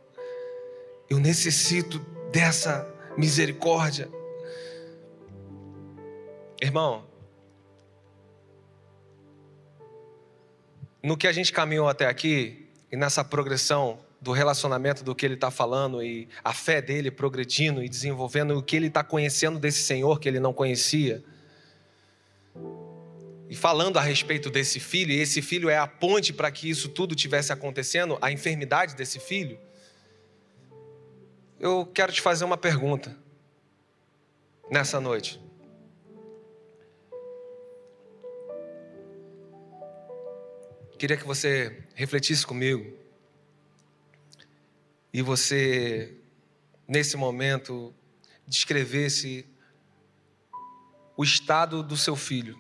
Eu 1.09 1.19
necessito 1.19 1.99
dessa 2.31 2.87
misericórdia. 3.17 4.09
Irmão, 6.61 7.05
no 11.01 11.15
que 11.15 11.27
a 11.27 11.31
gente 11.31 11.53
caminhou 11.53 11.87
até 11.87 12.07
aqui 12.07 12.66
e 12.91 12.95
nessa 12.95 13.23
progressão 13.23 13.99
do 14.19 14.31
relacionamento 14.31 15.03
do 15.03 15.13
que 15.13 15.25
ele 15.25 15.35
está 15.35 15.51
falando 15.51 16.01
e 16.01 16.27
a 16.43 16.53
fé 16.53 16.81
dele 16.81 17.11
progredindo 17.11 17.83
e 17.83 17.89
desenvolvendo 17.89 18.57
o 18.57 18.63
que 18.63 18.75
ele 18.75 18.87
está 18.87 19.03
conhecendo 19.03 19.59
desse 19.59 19.83
Senhor 19.83 20.19
que 20.19 20.27
ele 20.27 20.39
não 20.39 20.53
conhecia. 20.53 21.23
E 23.49 23.55
falando 23.55 23.97
a 23.97 24.01
respeito 24.01 24.49
desse 24.49 24.79
filho, 24.79 25.11
e 25.11 25.19
esse 25.19 25.41
filho 25.41 25.69
é 25.69 25.77
a 25.77 25.87
ponte 25.87 26.33
para 26.33 26.51
que 26.51 26.69
isso 26.69 26.89
tudo 26.89 27.15
tivesse 27.15 27.53
acontecendo, 27.53 28.17
a 28.21 28.31
enfermidade 28.31 28.95
desse 28.95 29.19
filho. 29.19 29.59
Eu 31.59 31.85
quero 31.85 32.11
te 32.11 32.21
fazer 32.21 32.43
uma 32.43 32.57
pergunta 32.57 33.15
nessa 34.69 34.99
noite. 34.99 35.39
Queria 40.97 41.15
que 41.15 41.27
você 41.27 41.83
refletisse 41.93 42.45
comigo 42.45 42.97
e 45.13 45.21
você, 45.21 46.17
nesse 46.87 47.15
momento, 47.15 47.93
descrevesse 48.47 49.45
o 51.15 51.23
estado 51.23 51.83
do 51.83 51.95
seu 51.95 52.15
filho, 52.15 52.57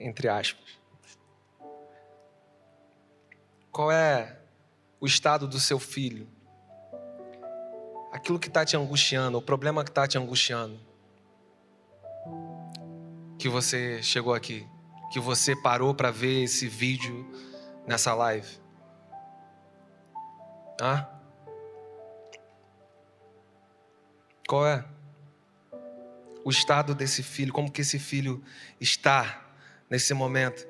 entre 0.00 0.26
aspas. 0.26 0.78
Qual 3.70 3.92
é 3.92 4.40
o 4.98 5.04
estado 5.04 5.46
do 5.46 5.60
seu 5.60 5.78
filho? 5.78 6.26
Aquilo 8.10 8.38
que 8.38 8.48
está 8.48 8.64
te 8.64 8.74
angustiando, 8.74 9.36
o 9.36 9.42
problema 9.42 9.84
que 9.84 9.90
está 9.90 10.08
te 10.08 10.16
angustiando, 10.16 10.80
que 13.38 13.50
você 13.50 14.02
chegou 14.02 14.32
aqui 14.32 14.66
que 15.10 15.20
você 15.20 15.54
parou 15.54 15.94
para 15.94 16.10
ver 16.10 16.44
esse 16.44 16.68
vídeo 16.68 17.28
nessa 17.86 18.14
live? 18.14 18.48
Ah? 20.80 21.08
Qual 24.46 24.66
é 24.66 24.84
o 26.44 26.50
estado 26.50 26.94
desse 26.94 27.22
filho? 27.22 27.52
Como 27.52 27.70
que 27.70 27.80
esse 27.80 27.98
filho 27.98 28.42
está 28.80 29.44
nesse 29.90 30.14
momento? 30.14 30.66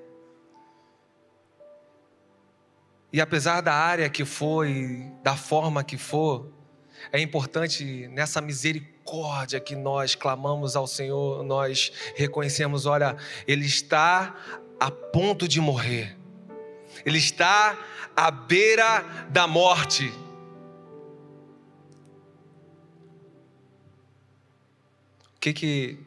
E 3.12 3.20
apesar 3.20 3.60
da 3.60 3.74
área 3.74 4.08
que 4.08 4.24
foi, 4.24 5.12
da 5.22 5.36
forma 5.36 5.84
que 5.84 5.96
for, 5.96 6.52
é 7.12 7.20
importante 7.20 8.08
nessa 8.08 8.40
misericórdia 8.40 8.95
que 9.60 9.76
nós 9.76 10.14
clamamos 10.14 10.76
ao 10.76 10.86
Senhor, 10.86 11.42
nós 11.42 11.92
reconhecemos: 12.14 12.86
olha, 12.86 13.16
Ele 13.46 13.64
está 13.64 14.34
a 14.78 14.90
ponto 14.90 15.46
de 15.46 15.60
morrer, 15.60 16.16
Ele 17.04 17.18
está 17.18 17.78
à 18.16 18.30
beira 18.30 19.00
da 19.30 19.46
morte. 19.46 20.12
O 25.36 25.40
que 25.40 25.52
que 25.52 26.06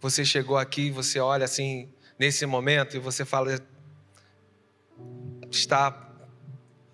você 0.00 0.24
chegou 0.24 0.58
aqui, 0.58 0.90
você 0.90 1.18
olha 1.18 1.46
assim 1.46 1.88
nesse 2.18 2.44
momento 2.44 2.96
e 2.96 3.00
você 3.00 3.24
fala 3.24 3.58
está 5.50 6.12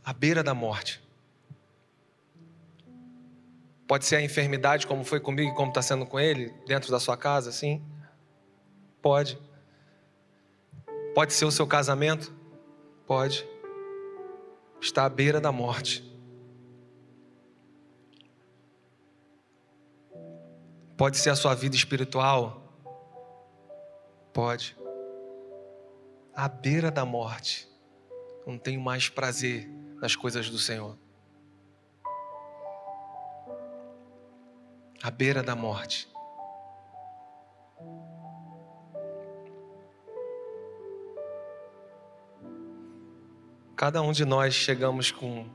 à 0.05 0.13
beira 0.13 0.43
da 0.43 0.55
morte. 0.55 1.02
Pode 3.93 4.07
ser 4.07 4.17
a 4.17 4.23
enfermidade, 4.23 4.87
como 4.87 5.05
foi 5.05 5.21
comigo 5.21 5.53
e 5.53 5.55
como 5.55 5.69
está 5.69 5.83
sendo 5.83 6.07
com 6.07 6.19
ele, 6.19 6.49
dentro 6.67 6.91
da 6.91 6.99
sua 6.99 7.15
casa, 7.15 7.53
sim? 7.53 7.85
Pode. 9.03 9.39
Pode 11.15 11.35
ser 11.35 11.45
o 11.45 11.51
seu 11.51 11.67
casamento? 11.67 12.35
Pode. 13.07 13.47
Está 14.81 15.05
à 15.05 15.11
beira 15.11 15.43
da 15.43 15.53
morte. 15.53 16.11
Pode 20.97 21.19
ser 21.19 21.29
a 21.29 21.37
sua 21.37 21.55
vida 21.55 21.77
espiritual? 21.77 22.63
Pode. 24.33 24.75
à 26.35 26.49
beira 26.49 26.91
da 26.91 27.05
morte, 27.05 27.69
não 28.47 28.57
tenho 28.57 28.81
mais 28.81 29.11
prazer 29.11 29.69
nas 30.01 30.17
coisas 30.17 30.49
do 30.49 30.59
Senhor. 30.59 30.97
À 35.03 35.11
beira 35.11 35.43
da 35.43 35.57
morte. 35.57 36.09
Cada 43.77 44.01
um 44.01 44.13
de 44.13 44.25
nós 44.25 44.55
chegamos 44.55 45.11
com 45.11 45.51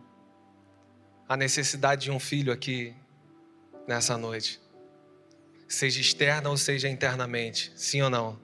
a 1.30 1.38
necessidade 1.38 2.04
de 2.04 2.12
um 2.12 2.20
filho 2.20 2.52
aqui 2.52 2.94
nessa 3.88 4.18
noite, 4.18 4.62
seja 5.66 6.02
externa 6.02 6.50
ou 6.50 6.58
seja 6.58 6.90
internamente, 6.90 7.72
sim 7.74 8.02
ou 8.02 8.10
não? 8.10 8.38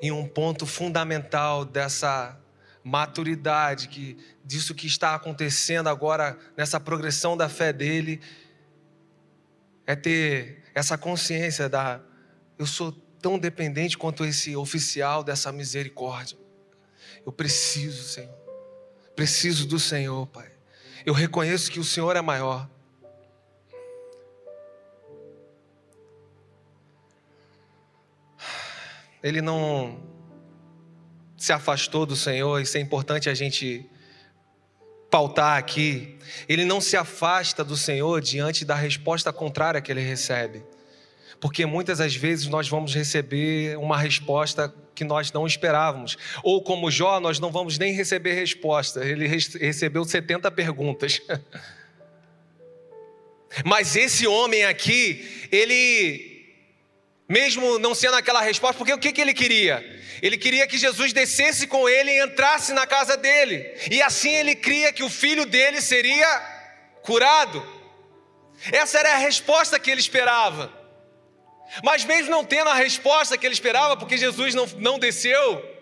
E 0.00 0.12
um 0.12 0.28
ponto 0.28 0.66
fundamental 0.66 1.64
dessa 1.64 2.38
maturidade, 2.86 3.88
que, 3.88 4.16
disso 4.44 4.72
que 4.72 4.86
está 4.86 5.12
acontecendo 5.16 5.88
agora 5.88 6.38
nessa 6.56 6.78
progressão 6.78 7.36
da 7.36 7.48
fé 7.48 7.72
dele, 7.72 8.20
é 9.84 9.96
ter 9.96 10.62
essa 10.72 10.96
consciência 10.96 11.68
da 11.68 12.00
eu 12.56 12.64
sou 12.64 12.92
tão 13.20 13.40
dependente 13.40 13.98
quanto 13.98 14.24
esse 14.24 14.54
oficial 14.54 15.24
dessa 15.24 15.50
misericórdia. 15.50 16.38
Eu 17.26 17.32
preciso, 17.32 18.04
Senhor. 18.04 18.32
Preciso 19.16 19.66
do 19.66 19.80
Senhor, 19.80 20.24
Pai. 20.28 20.48
Eu 21.04 21.12
reconheço 21.12 21.72
que 21.72 21.80
o 21.80 21.84
Senhor 21.84 22.14
é 22.14 22.22
maior. 22.22 22.70
Ele 29.20 29.42
não 29.42 30.15
se 31.46 31.52
afastou 31.52 32.04
do 32.04 32.14
Senhor, 32.14 32.60
isso 32.60 32.76
é 32.76 32.80
importante 32.80 33.28
a 33.28 33.34
gente 33.34 33.84
pautar 35.10 35.58
aqui. 35.58 36.16
Ele 36.48 36.64
não 36.64 36.80
se 36.80 36.96
afasta 36.96 37.64
do 37.64 37.76
Senhor 37.76 38.20
diante 38.20 38.64
da 38.64 38.74
resposta 38.74 39.32
contrária 39.32 39.80
que 39.80 39.90
ele 39.90 40.02
recebe 40.02 40.62
porque 41.40 41.66
muitas 41.66 41.98
das 41.98 42.14
vezes 42.14 42.46
nós 42.46 42.68
vamos 42.68 42.94
receber 42.94 43.76
uma 43.78 43.98
resposta 43.98 44.72
que 44.94 45.04
nós 45.04 45.30
não 45.32 45.46
esperávamos. 45.46 46.16
Ou 46.42 46.62
como 46.62 46.90
Jó, 46.90 47.20
nós 47.20 47.38
não 47.38 47.50
vamos 47.50 47.78
nem 47.78 47.92
receber 47.92 48.32
resposta. 48.32 49.04
Ele 49.04 49.26
recebeu 49.26 50.04
70 50.04 50.50
perguntas. 50.50 51.20
Mas 53.64 53.96
esse 53.96 54.26
homem 54.26 54.64
aqui, 54.64 55.48
ele, 55.52 56.35
mesmo 57.28 57.78
não 57.78 57.94
sendo 57.94 58.16
aquela 58.16 58.40
resposta, 58.40 58.78
porque 58.78 58.92
o 58.92 58.98
que, 58.98 59.12
que 59.12 59.20
ele 59.20 59.34
queria? 59.34 59.84
Ele 60.22 60.38
queria 60.38 60.66
que 60.66 60.78
Jesus 60.78 61.12
descesse 61.12 61.66
com 61.66 61.88
ele 61.88 62.10
e 62.10 62.22
entrasse 62.22 62.72
na 62.72 62.86
casa 62.86 63.16
dele. 63.16 63.74
E 63.90 64.00
assim 64.00 64.30
ele 64.30 64.54
cria 64.54 64.92
que 64.92 65.02
o 65.02 65.10
filho 65.10 65.44
dele 65.44 65.80
seria 65.80 66.26
curado. 67.02 67.64
Essa 68.72 68.98
era 68.98 69.14
a 69.14 69.18
resposta 69.18 69.78
que 69.78 69.90
ele 69.90 70.00
esperava. 70.00 70.72
Mas 71.82 72.04
mesmo 72.04 72.30
não 72.30 72.44
tendo 72.44 72.70
a 72.70 72.74
resposta 72.74 73.36
que 73.36 73.46
ele 73.46 73.54
esperava, 73.54 73.96
porque 73.96 74.16
Jesus 74.16 74.54
não, 74.54 74.66
não 74.78 74.98
desceu, 74.98 75.76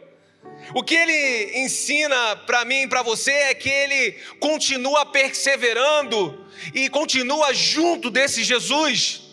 o 0.74 0.82
que 0.82 0.94
ele 0.94 1.58
ensina 1.58 2.36
para 2.36 2.64
mim 2.64 2.82
e 2.82 2.86
para 2.86 3.02
você 3.02 3.30
é 3.30 3.54
que 3.54 3.68
ele 3.68 4.12
continua 4.40 5.04
perseverando 5.06 6.46
e 6.74 6.88
continua 6.88 7.52
junto 7.52 8.10
desse 8.10 8.42
Jesus, 8.42 9.23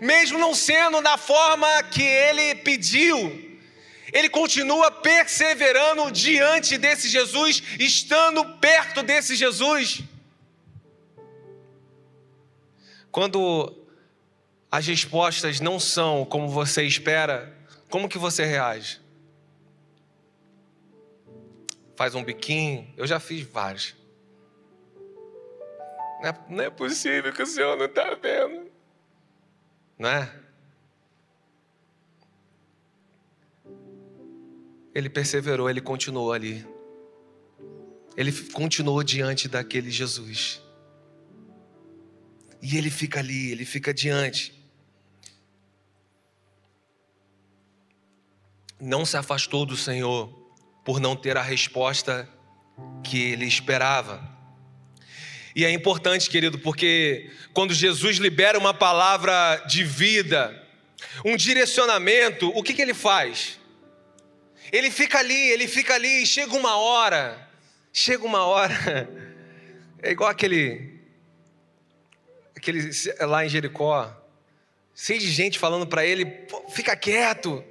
mesmo 0.00 0.38
não 0.38 0.54
sendo 0.54 1.00
da 1.00 1.16
forma 1.16 1.82
que 1.84 2.02
ele 2.02 2.56
pediu, 2.56 3.58
ele 4.12 4.28
continua 4.28 4.90
perseverando 4.90 6.10
diante 6.10 6.76
desse 6.76 7.08
Jesus, 7.08 7.62
estando 7.78 8.44
perto 8.58 9.02
desse 9.02 9.36
Jesus. 9.36 10.02
Quando 13.10 13.76
as 14.70 14.86
respostas 14.86 15.60
não 15.60 15.80
são 15.80 16.24
como 16.24 16.48
você 16.48 16.84
espera, 16.84 17.56
como 17.88 18.08
que 18.08 18.18
você 18.18 18.44
reage? 18.44 19.00
Faz 21.96 22.14
um 22.14 22.24
biquinho? 22.24 22.88
Eu 22.96 23.06
já 23.06 23.18
fiz 23.20 23.42
vários. 23.42 23.94
Não 26.22 26.28
é, 26.28 26.38
não 26.48 26.64
é 26.64 26.70
possível 26.70 27.32
que 27.32 27.42
o 27.42 27.46
Senhor 27.46 27.76
não 27.76 27.86
está 27.86 28.14
vendo. 28.14 28.69
Não 30.00 30.08
é? 30.08 30.34
Ele 34.92 35.08
perseverou, 35.08 35.70
ele 35.70 35.80
continuou 35.80 36.32
ali. 36.32 36.66
Ele 38.16 38.32
continuou 38.50 39.04
diante 39.04 39.46
daquele 39.46 39.92
Jesus. 39.92 40.60
E 42.60 42.76
ele 42.76 42.90
fica 42.90 43.20
ali, 43.20 43.52
ele 43.52 43.64
fica 43.64 43.94
diante. 43.94 44.60
não 48.80 49.04
se 49.04 49.16
afastou 49.16 49.66
do 49.66 49.76
Senhor 49.76 50.28
por 50.84 50.98
não 50.98 51.14
ter 51.14 51.36
a 51.36 51.42
resposta 51.42 52.28
que 53.04 53.20
ele 53.20 53.44
esperava. 53.44 54.39
E 55.54 55.64
é 55.64 55.70
importante, 55.70 56.30
querido, 56.30 56.58
porque 56.58 57.30
quando 57.52 57.74
Jesus 57.74 58.18
libera 58.18 58.58
uma 58.58 58.72
palavra 58.72 59.56
de 59.66 59.82
vida, 59.82 60.60
um 61.24 61.36
direcionamento, 61.36 62.48
o 62.50 62.62
que, 62.62 62.74
que 62.74 62.82
ele 62.82 62.94
faz? 62.94 63.58
Ele 64.72 64.90
fica 64.90 65.18
ali, 65.18 65.50
ele 65.50 65.66
fica 65.66 65.94
ali, 65.94 66.24
chega 66.24 66.54
uma 66.54 66.76
hora, 66.76 67.48
chega 67.92 68.24
uma 68.24 68.44
hora, 68.44 68.74
é 70.00 70.12
igual 70.12 70.30
aquele, 70.30 71.00
aquele 72.56 72.90
lá 73.20 73.44
em 73.44 73.48
Jericó, 73.48 74.16
cheio 74.94 75.18
de 75.18 75.30
gente 75.30 75.58
falando 75.58 75.86
para 75.86 76.06
ele, 76.06 76.46
fica 76.68 76.94
quieto, 76.94 77.64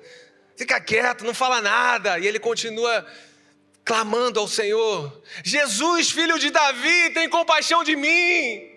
fica 0.57 0.81
quieto, 0.81 1.23
não 1.23 1.33
fala 1.33 1.61
nada. 1.61 2.19
E 2.19 2.27
ele 2.27 2.39
continua 2.39 3.05
clamando 3.89 4.39
ao 4.39 4.47
Senhor: 4.47 5.19
Jesus, 5.43 6.12
filho 6.12 6.38
de 6.38 6.52
Davi, 6.52 7.10
tem 7.12 7.28
compaixão 7.28 7.84
de 7.84 7.95
mim. 7.95 8.69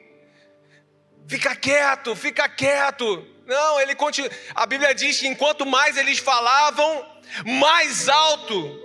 Fica 1.29 1.55
quieto, 1.55 2.17
fica 2.17 2.49
quieto. 2.49 3.27
Não, 3.45 3.79
ele 3.79 3.95
continua. 3.95 4.31
A 4.55 4.65
Bíblia 4.65 4.95
diz 4.95 5.21
que 5.21 5.29
enquanto 5.29 5.67
mais 5.67 5.99
eles 5.99 6.19
falavam, 6.19 7.07
mais 7.45 8.09
alto 8.09 8.81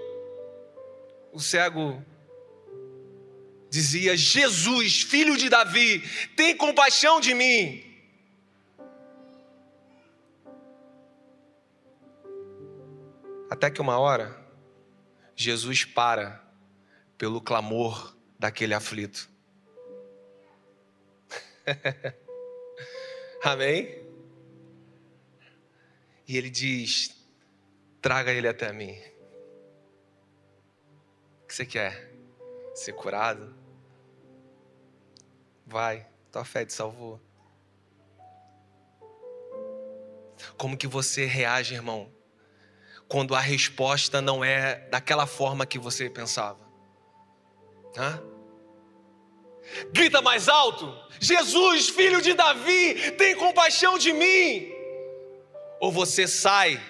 o 1.32 1.40
cego 1.40 2.04
dizia: 3.70 4.18
Jesus, 4.18 5.04
filho 5.04 5.38
de 5.38 5.48
Davi, 5.48 6.02
tem 6.36 6.58
compaixão 6.58 7.22
de 7.22 7.34
mim. 7.34 7.84
Até 13.50 13.72
que 13.72 13.80
uma 13.80 13.98
hora, 13.98 14.37
Jesus 15.39 15.86
para 15.86 16.43
pelo 17.15 17.39
clamor 17.39 18.17
daquele 18.39 18.73
aflito. 18.73 19.30
Amém? 23.43 24.04
E 26.28 26.36
ele 26.36 26.50
diz: 26.50 27.15
traga 28.02 28.32
ele 28.32 28.47
até 28.47 28.73
mim. 28.73 29.00
O 31.43 31.47
que 31.47 31.54
você 31.54 31.67
quer? 31.67 32.12
Ser 32.73 32.93
curado? 32.93 33.56
Vai, 35.67 36.08
tua 36.32 36.43
fé 36.43 36.65
te 36.65 36.73
salvou. 36.73 37.21
Como 40.58 40.76
que 40.76 40.88
você 40.88 41.26
reage, 41.26 41.76
irmão, 41.76 42.12
quando 43.08 43.34
a 43.36 43.39
resposta 43.39 44.22
não 44.22 44.43
é 44.43 44.88
daquela 44.89 45.26
forma 45.26 45.65
que 45.65 45.80
você 45.80 46.10
pensava? 46.10 46.60
Hã? 47.97 48.22
Grita 49.91 50.22
mais 50.22 50.47
alto: 50.47 50.93
Jesus, 51.20 51.89
filho 51.89 52.22
de 52.22 52.34
Davi, 52.34 53.12
tem 53.12 53.36
compaixão 53.36 53.97
de 53.97 54.14
mim. 54.14 54.72
Ou 55.80 55.91
você 55.91 56.28
sai 56.28 56.82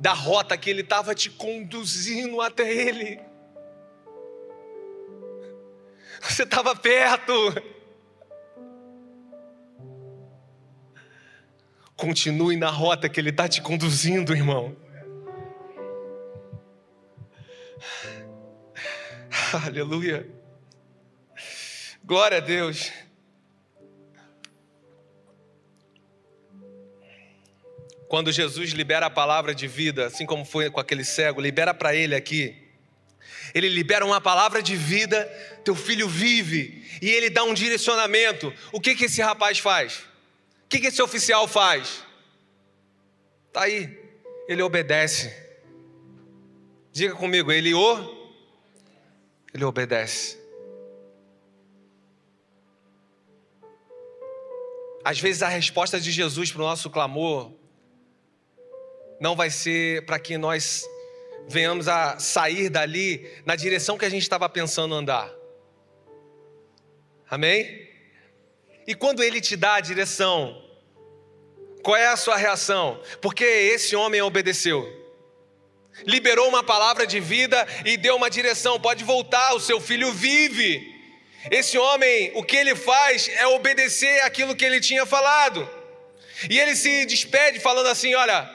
da 0.00 0.12
rota 0.12 0.56
que 0.56 0.68
ele 0.68 0.82
estava 0.82 1.14
te 1.14 1.30
conduzindo 1.30 2.40
até 2.40 2.70
ele. 2.70 3.20
Você 6.20 6.42
estava 6.42 6.74
perto. 6.74 7.32
Continue 11.96 12.56
na 12.56 12.68
rota 12.68 13.08
que 13.08 13.18
ele 13.18 13.30
está 13.30 13.48
te 13.48 13.62
conduzindo, 13.62 14.34
irmão. 14.34 14.76
Aleluia. 19.66 20.26
Glória 22.04 22.38
a 22.38 22.40
Deus. 22.40 22.92
quando 28.08 28.32
Jesus 28.32 28.70
libera 28.70 29.06
a 29.06 29.10
palavra 29.10 29.54
de 29.54 29.66
vida, 29.66 30.06
assim 30.06 30.26
como 30.26 30.44
foi 30.44 30.70
com 30.70 30.80
aquele 30.80 31.04
cego, 31.04 31.40
libera 31.40 31.74
para 31.74 31.94
ele 31.94 32.14
aqui. 32.14 32.56
Ele 33.54 33.68
libera 33.68 34.04
uma 34.04 34.20
palavra 34.20 34.62
de 34.62 34.76
vida, 34.76 35.24
teu 35.64 35.74
filho 35.74 36.08
vive, 36.08 36.86
e 37.02 37.08
ele 37.08 37.30
dá 37.30 37.42
um 37.42 37.54
direcionamento. 37.54 38.52
O 38.72 38.80
que, 38.80 38.94
que 38.94 39.06
esse 39.06 39.20
rapaz 39.20 39.58
faz? 39.58 39.98
O 40.64 40.68
que, 40.68 40.78
que 40.80 40.86
esse 40.88 41.02
oficial 41.02 41.48
faz? 41.48 42.04
Tá 43.52 43.62
aí, 43.62 43.98
ele 44.48 44.62
obedece. 44.62 45.34
Diga 46.96 47.14
comigo, 47.14 47.52
ele 47.52 47.74
o 47.74 48.32
ele 49.52 49.64
obedece. 49.66 50.38
Às 55.04 55.20
vezes 55.20 55.42
a 55.42 55.48
resposta 55.48 56.00
de 56.00 56.10
Jesus 56.10 56.50
para 56.50 56.62
o 56.62 56.64
nosso 56.64 56.88
clamor 56.88 57.52
não 59.20 59.36
vai 59.36 59.50
ser 59.50 60.06
para 60.06 60.18
que 60.18 60.38
nós 60.38 60.88
venhamos 61.46 61.86
a 61.86 62.18
sair 62.18 62.70
dali 62.70 63.30
na 63.44 63.56
direção 63.56 63.98
que 63.98 64.06
a 64.06 64.10
gente 64.10 64.22
estava 64.22 64.48
pensando 64.48 64.94
andar. 64.94 65.30
Amém? 67.28 67.90
E 68.86 68.94
quando 68.94 69.22
ele 69.22 69.42
te 69.42 69.54
dá 69.54 69.74
a 69.74 69.80
direção, 69.80 70.64
qual 71.82 71.98
é 71.98 72.06
a 72.06 72.16
sua 72.16 72.38
reação? 72.38 72.98
Porque 73.20 73.44
esse 73.44 73.94
homem 73.94 74.22
obedeceu. 74.22 75.05
Liberou 76.04 76.48
uma 76.48 76.62
palavra 76.62 77.06
de 77.06 77.20
vida 77.20 77.66
e 77.84 77.96
deu 77.96 78.16
uma 78.16 78.28
direção. 78.28 78.80
Pode 78.80 79.04
voltar, 79.04 79.54
o 79.54 79.60
seu 79.60 79.80
filho 79.80 80.12
vive. 80.12 80.94
Esse 81.50 81.78
homem, 81.78 82.32
o 82.34 82.42
que 82.42 82.56
ele 82.56 82.74
faz 82.74 83.28
é 83.28 83.46
obedecer 83.46 84.20
aquilo 84.22 84.54
que 84.54 84.64
ele 84.64 84.80
tinha 84.80 85.06
falado. 85.06 85.68
E 86.50 86.58
ele 86.58 86.76
se 86.76 87.06
despede 87.06 87.60
falando 87.60 87.86
assim: 87.86 88.14
Olha, 88.14 88.50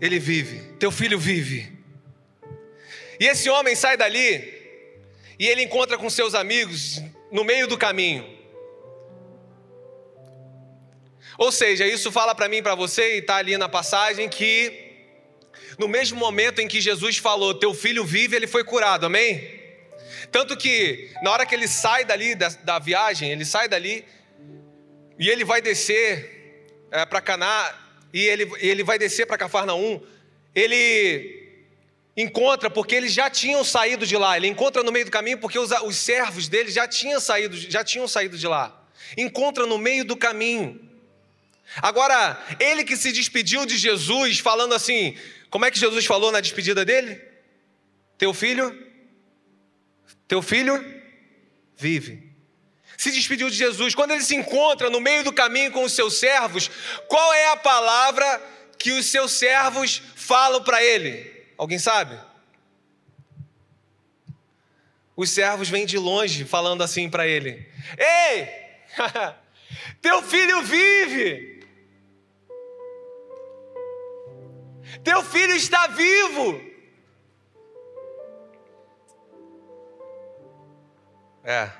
ele 0.00 0.18
vive, 0.18 0.76
teu 0.78 0.92
filho 0.92 1.18
vive. 1.18 1.72
E 3.18 3.26
esse 3.26 3.48
homem 3.48 3.74
sai 3.74 3.96
dali 3.96 4.52
e 5.38 5.46
ele 5.46 5.62
encontra 5.62 5.96
com 5.96 6.08
seus 6.10 6.34
amigos 6.34 7.02
no 7.30 7.44
meio 7.44 7.66
do 7.66 7.78
caminho. 7.78 8.32
Ou 11.36 11.50
seja, 11.50 11.86
isso 11.86 12.12
fala 12.12 12.34
para 12.34 12.48
mim, 12.48 12.62
para 12.62 12.74
você, 12.74 13.16
e 13.16 13.18
está 13.18 13.36
ali 13.36 13.56
na 13.56 13.68
passagem, 13.68 14.28
que 14.28 14.83
no 15.78 15.88
mesmo 15.88 16.18
momento 16.18 16.60
em 16.60 16.68
que 16.68 16.80
Jesus 16.80 17.18
falou, 17.18 17.54
teu 17.54 17.74
filho 17.74 18.04
vive, 18.04 18.36
ele 18.36 18.46
foi 18.46 18.64
curado, 18.64 19.06
amém? 19.06 19.62
Tanto 20.30 20.56
que, 20.56 21.10
na 21.22 21.30
hora 21.30 21.46
que 21.46 21.54
ele 21.54 21.68
sai 21.68 22.04
dali 22.04 22.34
da, 22.34 22.48
da 22.48 22.78
viagem, 22.78 23.30
ele 23.30 23.44
sai 23.44 23.68
dali 23.68 24.04
e 25.18 25.28
ele 25.28 25.44
vai 25.44 25.60
descer 25.60 26.66
é, 26.90 27.04
para 27.04 27.20
Caná, 27.20 27.74
e 28.12 28.20
ele, 28.20 28.50
ele 28.58 28.84
vai 28.84 28.98
descer 28.98 29.26
para 29.26 29.36
Cafarnaum. 29.36 30.00
Ele 30.54 31.42
encontra, 32.16 32.70
porque 32.70 32.94
eles 32.94 33.12
já 33.12 33.28
tinham 33.28 33.64
saído 33.64 34.06
de 34.06 34.16
lá, 34.16 34.36
ele 34.36 34.46
encontra 34.46 34.84
no 34.84 34.92
meio 34.92 35.04
do 35.04 35.10
caminho, 35.10 35.38
porque 35.38 35.58
os, 35.58 35.70
os 35.82 35.96
servos 35.96 36.48
dele 36.48 36.70
já 36.70 36.86
tinham, 36.86 37.18
saído, 37.18 37.56
já 37.56 37.82
tinham 37.82 38.06
saído 38.06 38.38
de 38.38 38.46
lá. 38.46 38.80
Encontra 39.16 39.66
no 39.66 39.78
meio 39.78 40.04
do 40.04 40.16
caminho. 40.16 40.80
Agora, 41.82 42.40
ele 42.60 42.84
que 42.84 42.96
se 42.96 43.10
despediu 43.10 43.66
de 43.66 43.76
Jesus, 43.76 44.38
falando 44.38 44.74
assim: 44.74 45.16
como 45.54 45.64
é 45.64 45.70
que 45.70 45.78
Jesus 45.78 46.04
falou 46.04 46.32
na 46.32 46.40
despedida 46.40 46.84
dele? 46.84 47.14
Teu 48.18 48.34
filho 48.34 48.76
teu 50.26 50.42
filho 50.42 50.84
vive. 51.76 52.28
Se 52.98 53.12
despediu 53.12 53.48
de 53.48 53.54
Jesus. 53.54 53.94
Quando 53.94 54.10
ele 54.10 54.24
se 54.24 54.34
encontra 54.34 54.90
no 54.90 55.00
meio 55.00 55.22
do 55.22 55.32
caminho 55.32 55.70
com 55.70 55.84
os 55.84 55.92
seus 55.92 56.18
servos, 56.18 56.68
qual 57.06 57.32
é 57.34 57.52
a 57.52 57.56
palavra 57.56 58.42
que 58.76 58.90
os 58.90 59.06
seus 59.06 59.30
servos 59.30 60.02
falam 60.16 60.60
para 60.64 60.82
ele? 60.82 61.46
Alguém 61.56 61.78
sabe? 61.78 62.18
Os 65.14 65.30
servos 65.30 65.68
vêm 65.68 65.86
de 65.86 65.98
longe 65.98 66.44
falando 66.44 66.82
assim 66.82 67.08
para 67.08 67.28
ele: 67.28 67.64
Ei, 67.96 68.48
teu 70.02 70.20
filho 70.20 70.62
vive. 70.62 71.53
Teu 75.04 75.22
filho 75.22 75.54
está 75.54 75.86
vivo. 75.88 76.60
É. 81.44 81.70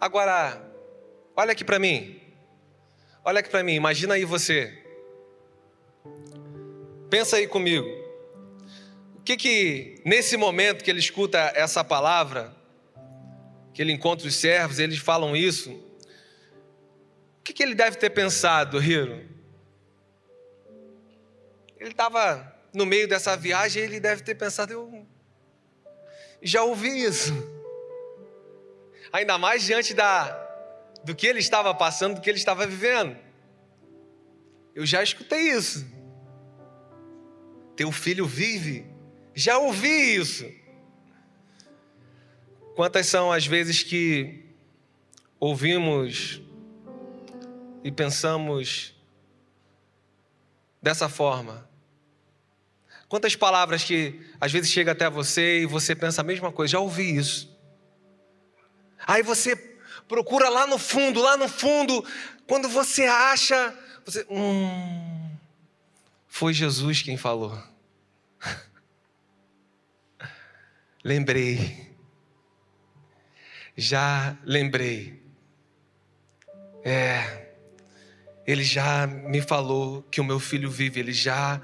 Agora, 0.00 0.72
olha 1.36 1.50
aqui 1.50 1.64
para 1.64 1.80
mim. 1.80 2.20
Olha 3.24 3.40
aqui 3.40 3.50
para 3.50 3.64
mim, 3.64 3.74
imagina 3.74 4.14
aí 4.14 4.24
você. 4.24 4.82
Pensa 7.10 7.36
aí 7.38 7.48
comigo. 7.48 7.88
O 9.16 9.22
que 9.22 9.36
que 9.36 10.00
nesse 10.06 10.36
momento 10.36 10.84
que 10.84 10.90
ele 10.90 11.00
escuta 11.00 11.52
essa 11.56 11.82
palavra, 11.82 12.54
que 13.74 13.82
ele 13.82 13.92
encontra 13.92 14.28
os 14.28 14.36
servos, 14.36 14.78
eles 14.78 14.98
falam 14.98 15.34
isso, 15.34 15.72
o 15.72 17.42
que 17.42 17.52
que 17.52 17.64
ele 17.64 17.74
deve 17.74 17.96
ter 17.96 18.10
pensado, 18.10 18.80
Hiro? 18.80 19.39
Ele 21.80 21.92
estava 21.92 22.54
no 22.74 22.84
meio 22.84 23.08
dessa 23.08 23.34
viagem, 23.34 23.82
ele 23.82 23.98
deve 23.98 24.22
ter 24.22 24.34
pensado, 24.34 24.72
eu 24.72 25.06
já 26.42 26.62
ouvi 26.62 27.04
isso. 27.04 27.32
Ainda 29.10 29.38
mais 29.38 29.64
diante 29.64 29.94
da, 29.94 30.30
do 31.02 31.14
que 31.14 31.26
ele 31.26 31.38
estava 31.38 31.74
passando, 31.74 32.16
do 32.16 32.20
que 32.20 32.28
ele 32.28 32.38
estava 32.38 32.66
vivendo. 32.66 33.16
Eu 34.74 34.84
já 34.84 35.02
escutei 35.02 35.50
isso. 35.52 35.86
Teu 37.74 37.90
filho 37.90 38.26
vive. 38.26 38.86
Já 39.34 39.58
ouvi 39.58 40.16
isso. 40.16 40.46
Quantas 42.76 43.06
são 43.06 43.32
as 43.32 43.46
vezes 43.46 43.82
que 43.82 44.44
ouvimos 45.38 46.40
e 47.82 47.90
pensamos 47.90 48.94
dessa 50.80 51.08
forma? 51.08 51.69
Quantas 53.10 53.34
palavras 53.34 53.82
que 53.82 54.20
às 54.40 54.52
vezes 54.52 54.70
chega 54.70 54.92
até 54.92 55.10
você 55.10 55.62
e 55.62 55.66
você 55.66 55.96
pensa 55.96 56.20
a 56.20 56.24
mesma 56.24 56.52
coisa, 56.52 56.70
já 56.70 56.78
ouvi 56.78 57.16
isso. 57.16 57.52
Aí 59.04 59.20
você 59.20 59.56
procura 60.06 60.48
lá 60.48 60.64
no 60.64 60.78
fundo, 60.78 61.20
lá 61.20 61.36
no 61.36 61.48
fundo, 61.48 62.04
quando 62.46 62.68
você 62.68 63.06
acha, 63.06 63.76
você, 64.06 64.24
hum, 64.30 65.28
foi 66.28 66.54
Jesus 66.54 67.02
quem 67.02 67.16
falou. 67.16 67.60
lembrei. 71.02 71.92
Já 73.76 74.38
lembrei. 74.44 75.20
É, 76.84 77.54
ele 78.46 78.62
já 78.62 79.04
me 79.08 79.42
falou 79.42 80.04
que 80.04 80.20
o 80.20 80.24
meu 80.24 80.38
filho 80.38 80.70
vive, 80.70 81.00
ele 81.00 81.12
já 81.12 81.60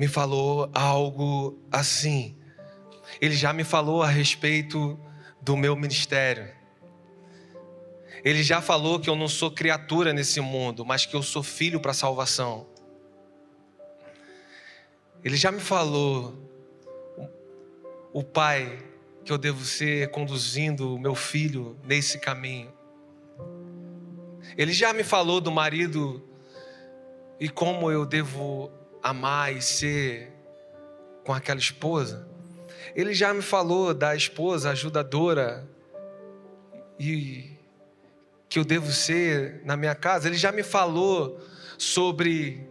me 0.00 0.08
falou 0.08 0.70
algo 0.72 1.60
assim. 1.70 2.34
Ele 3.20 3.34
já 3.34 3.52
me 3.52 3.64
falou 3.64 4.02
a 4.02 4.08
respeito 4.08 4.98
do 5.42 5.58
meu 5.58 5.76
ministério. 5.76 6.50
Ele 8.24 8.42
já 8.42 8.62
falou 8.62 8.98
que 8.98 9.10
eu 9.10 9.14
não 9.14 9.28
sou 9.28 9.50
criatura 9.50 10.14
nesse 10.14 10.40
mundo, 10.40 10.86
mas 10.86 11.04
que 11.04 11.14
eu 11.14 11.22
sou 11.22 11.42
filho 11.42 11.78
para 11.80 11.92
salvação. 11.92 12.66
Ele 15.22 15.36
já 15.36 15.52
me 15.52 15.60
falou 15.60 16.48
o 18.10 18.24
pai 18.24 18.82
que 19.22 19.30
eu 19.30 19.36
devo 19.36 19.62
ser 19.66 20.10
conduzindo 20.10 20.94
o 20.94 20.98
meu 20.98 21.14
filho 21.14 21.78
nesse 21.84 22.18
caminho. 22.18 22.72
Ele 24.56 24.72
já 24.72 24.94
me 24.94 25.04
falou 25.04 25.42
do 25.42 25.52
marido 25.52 26.26
e 27.38 27.50
como 27.50 27.92
eu 27.92 28.06
devo 28.06 28.79
amar 29.02 29.54
e 29.54 29.62
ser 29.62 30.32
com 31.24 31.32
aquela 31.32 31.60
esposa. 31.60 32.28
Ele 32.94 33.14
já 33.14 33.32
me 33.32 33.42
falou 33.42 33.94
da 33.94 34.14
esposa 34.14 34.70
ajudadora 34.70 35.68
e 36.98 37.56
que 38.48 38.58
eu 38.58 38.64
devo 38.64 38.90
ser 38.90 39.62
na 39.64 39.76
minha 39.76 39.94
casa. 39.94 40.28
Ele 40.28 40.36
já 40.36 40.50
me 40.50 40.62
falou 40.62 41.40
sobre 41.78 42.66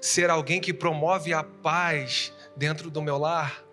ser 0.00 0.28
alguém 0.28 0.60
que 0.60 0.72
promove 0.74 1.32
a 1.32 1.44
paz 1.44 2.32
dentro 2.56 2.90
do 2.90 3.00
meu 3.00 3.16
lar. 3.16 3.64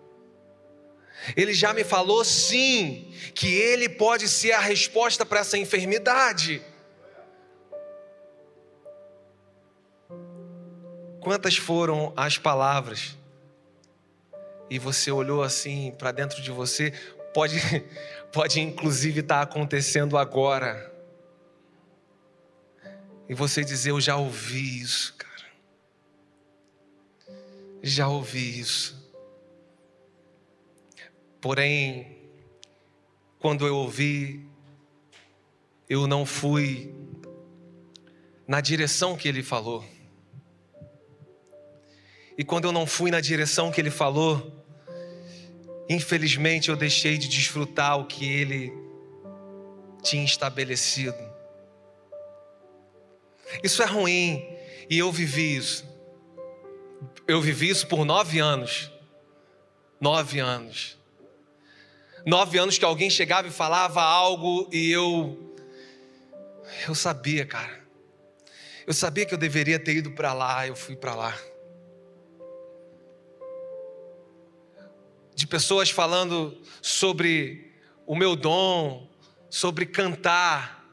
Ele 1.36 1.52
já 1.52 1.74
me 1.74 1.82
falou 1.82 2.24
sim 2.24 3.12
que 3.34 3.48
ele 3.48 3.88
pode 3.88 4.28
ser 4.28 4.52
a 4.52 4.60
resposta 4.60 5.26
para 5.26 5.40
essa 5.40 5.58
enfermidade. 5.58 6.62
Quantas 11.20 11.56
foram 11.56 12.12
as 12.16 12.38
palavras? 12.38 13.16
E 14.70 14.78
você 14.78 15.10
olhou 15.10 15.42
assim 15.42 15.92
para 15.98 16.12
dentro 16.12 16.42
de 16.42 16.50
você, 16.50 16.92
pode, 17.32 17.56
pode 18.32 18.60
inclusive 18.60 19.20
estar 19.20 19.36
tá 19.36 19.42
acontecendo 19.42 20.16
agora. 20.16 20.92
e 23.28 23.34
você 23.34 23.64
dizer: 23.64 23.90
Eu 23.90 24.00
já 24.00 24.16
ouvi 24.16 24.80
isso, 24.80 25.14
cara. 25.14 25.28
Já 27.82 28.08
ouvi 28.08 28.60
isso. 28.60 28.98
Porém, 31.40 32.18
quando 33.38 33.66
eu 33.66 33.76
ouvi, 33.76 34.44
eu 35.88 36.06
não 36.06 36.26
fui 36.26 36.92
na 38.46 38.60
direção 38.60 39.16
que 39.16 39.28
ele 39.28 39.42
falou. 39.42 39.84
E 42.38 42.44
quando 42.44 42.66
eu 42.66 42.72
não 42.72 42.86
fui 42.86 43.10
na 43.10 43.20
direção 43.20 43.72
que 43.72 43.80
ele 43.80 43.90
falou, 43.90 44.64
infelizmente 45.88 46.68
eu 46.68 46.76
deixei 46.76 47.18
de 47.18 47.26
desfrutar 47.26 47.98
o 47.98 48.06
que 48.06 48.24
ele 48.24 48.72
tinha 50.04 50.24
estabelecido. 50.24 51.18
Isso 53.60 53.82
é 53.82 53.86
ruim, 53.86 54.46
e 54.88 54.96
eu 54.96 55.10
vivi 55.10 55.56
isso. 55.56 55.84
Eu 57.26 57.40
vivi 57.40 57.68
isso 57.68 57.88
por 57.88 58.04
nove 58.04 58.38
anos. 58.38 58.88
Nove 60.00 60.38
anos. 60.38 60.96
Nove 62.24 62.56
anos 62.56 62.78
que 62.78 62.84
alguém 62.84 63.10
chegava 63.10 63.48
e 63.48 63.50
falava 63.50 64.00
algo 64.00 64.68
e 64.72 64.92
eu. 64.92 65.56
Eu 66.86 66.94
sabia, 66.94 67.44
cara. 67.44 67.84
Eu 68.86 68.94
sabia 68.94 69.26
que 69.26 69.34
eu 69.34 69.38
deveria 69.38 69.78
ter 69.78 69.96
ido 69.96 70.12
para 70.12 70.32
lá, 70.32 70.66
eu 70.66 70.76
fui 70.76 70.94
para 70.94 71.14
lá. 71.16 71.36
De 75.38 75.46
pessoas 75.46 75.88
falando 75.88 76.60
sobre 76.82 77.72
o 78.04 78.16
meu 78.16 78.34
dom, 78.34 79.08
sobre 79.48 79.86
cantar 79.86 80.84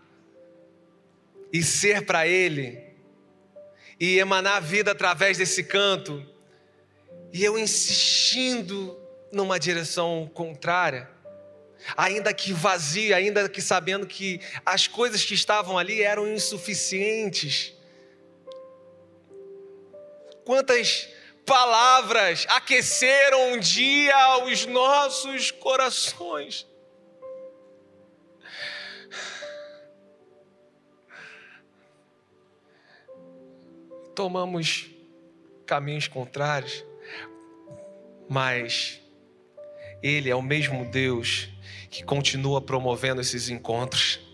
e 1.51 1.63
ser 1.63 2.05
para 2.05 2.27
Ele 2.27 2.79
e 3.99 4.19
emanar 4.19 4.61
vida 4.61 4.91
através 4.91 5.39
desse 5.39 5.63
canto, 5.63 6.23
e 7.33 7.43
eu 7.43 7.57
insistindo 7.57 8.95
numa 9.31 9.57
direção 9.57 10.29
contrária 10.31 11.09
ainda 11.97 12.31
que 12.31 12.53
vazio, 12.53 13.15
ainda 13.15 13.49
que 13.49 13.63
sabendo 13.63 14.05
que 14.05 14.39
as 14.63 14.85
coisas 14.85 15.25
que 15.25 15.33
estavam 15.33 15.75
ali 15.75 16.03
eram 16.03 16.31
insuficientes. 16.31 17.73
Quantas 20.43 21.09
palavras 21.45 22.45
aqueceram 22.49 23.53
um 23.53 23.59
dia 23.59 24.43
os 24.45 24.65
nossos 24.65 25.51
corações. 25.51 26.67
Tomamos 34.15 34.89
caminhos 35.65 36.07
contrários, 36.07 36.83
mas 38.29 39.01
Ele 40.01 40.29
é 40.29 40.35
o 40.35 40.41
mesmo 40.41 40.85
Deus 40.85 41.49
que 41.89 42.03
continua 42.03 42.61
promovendo 42.61 43.21
esses 43.21 43.49
encontros. 43.49 44.24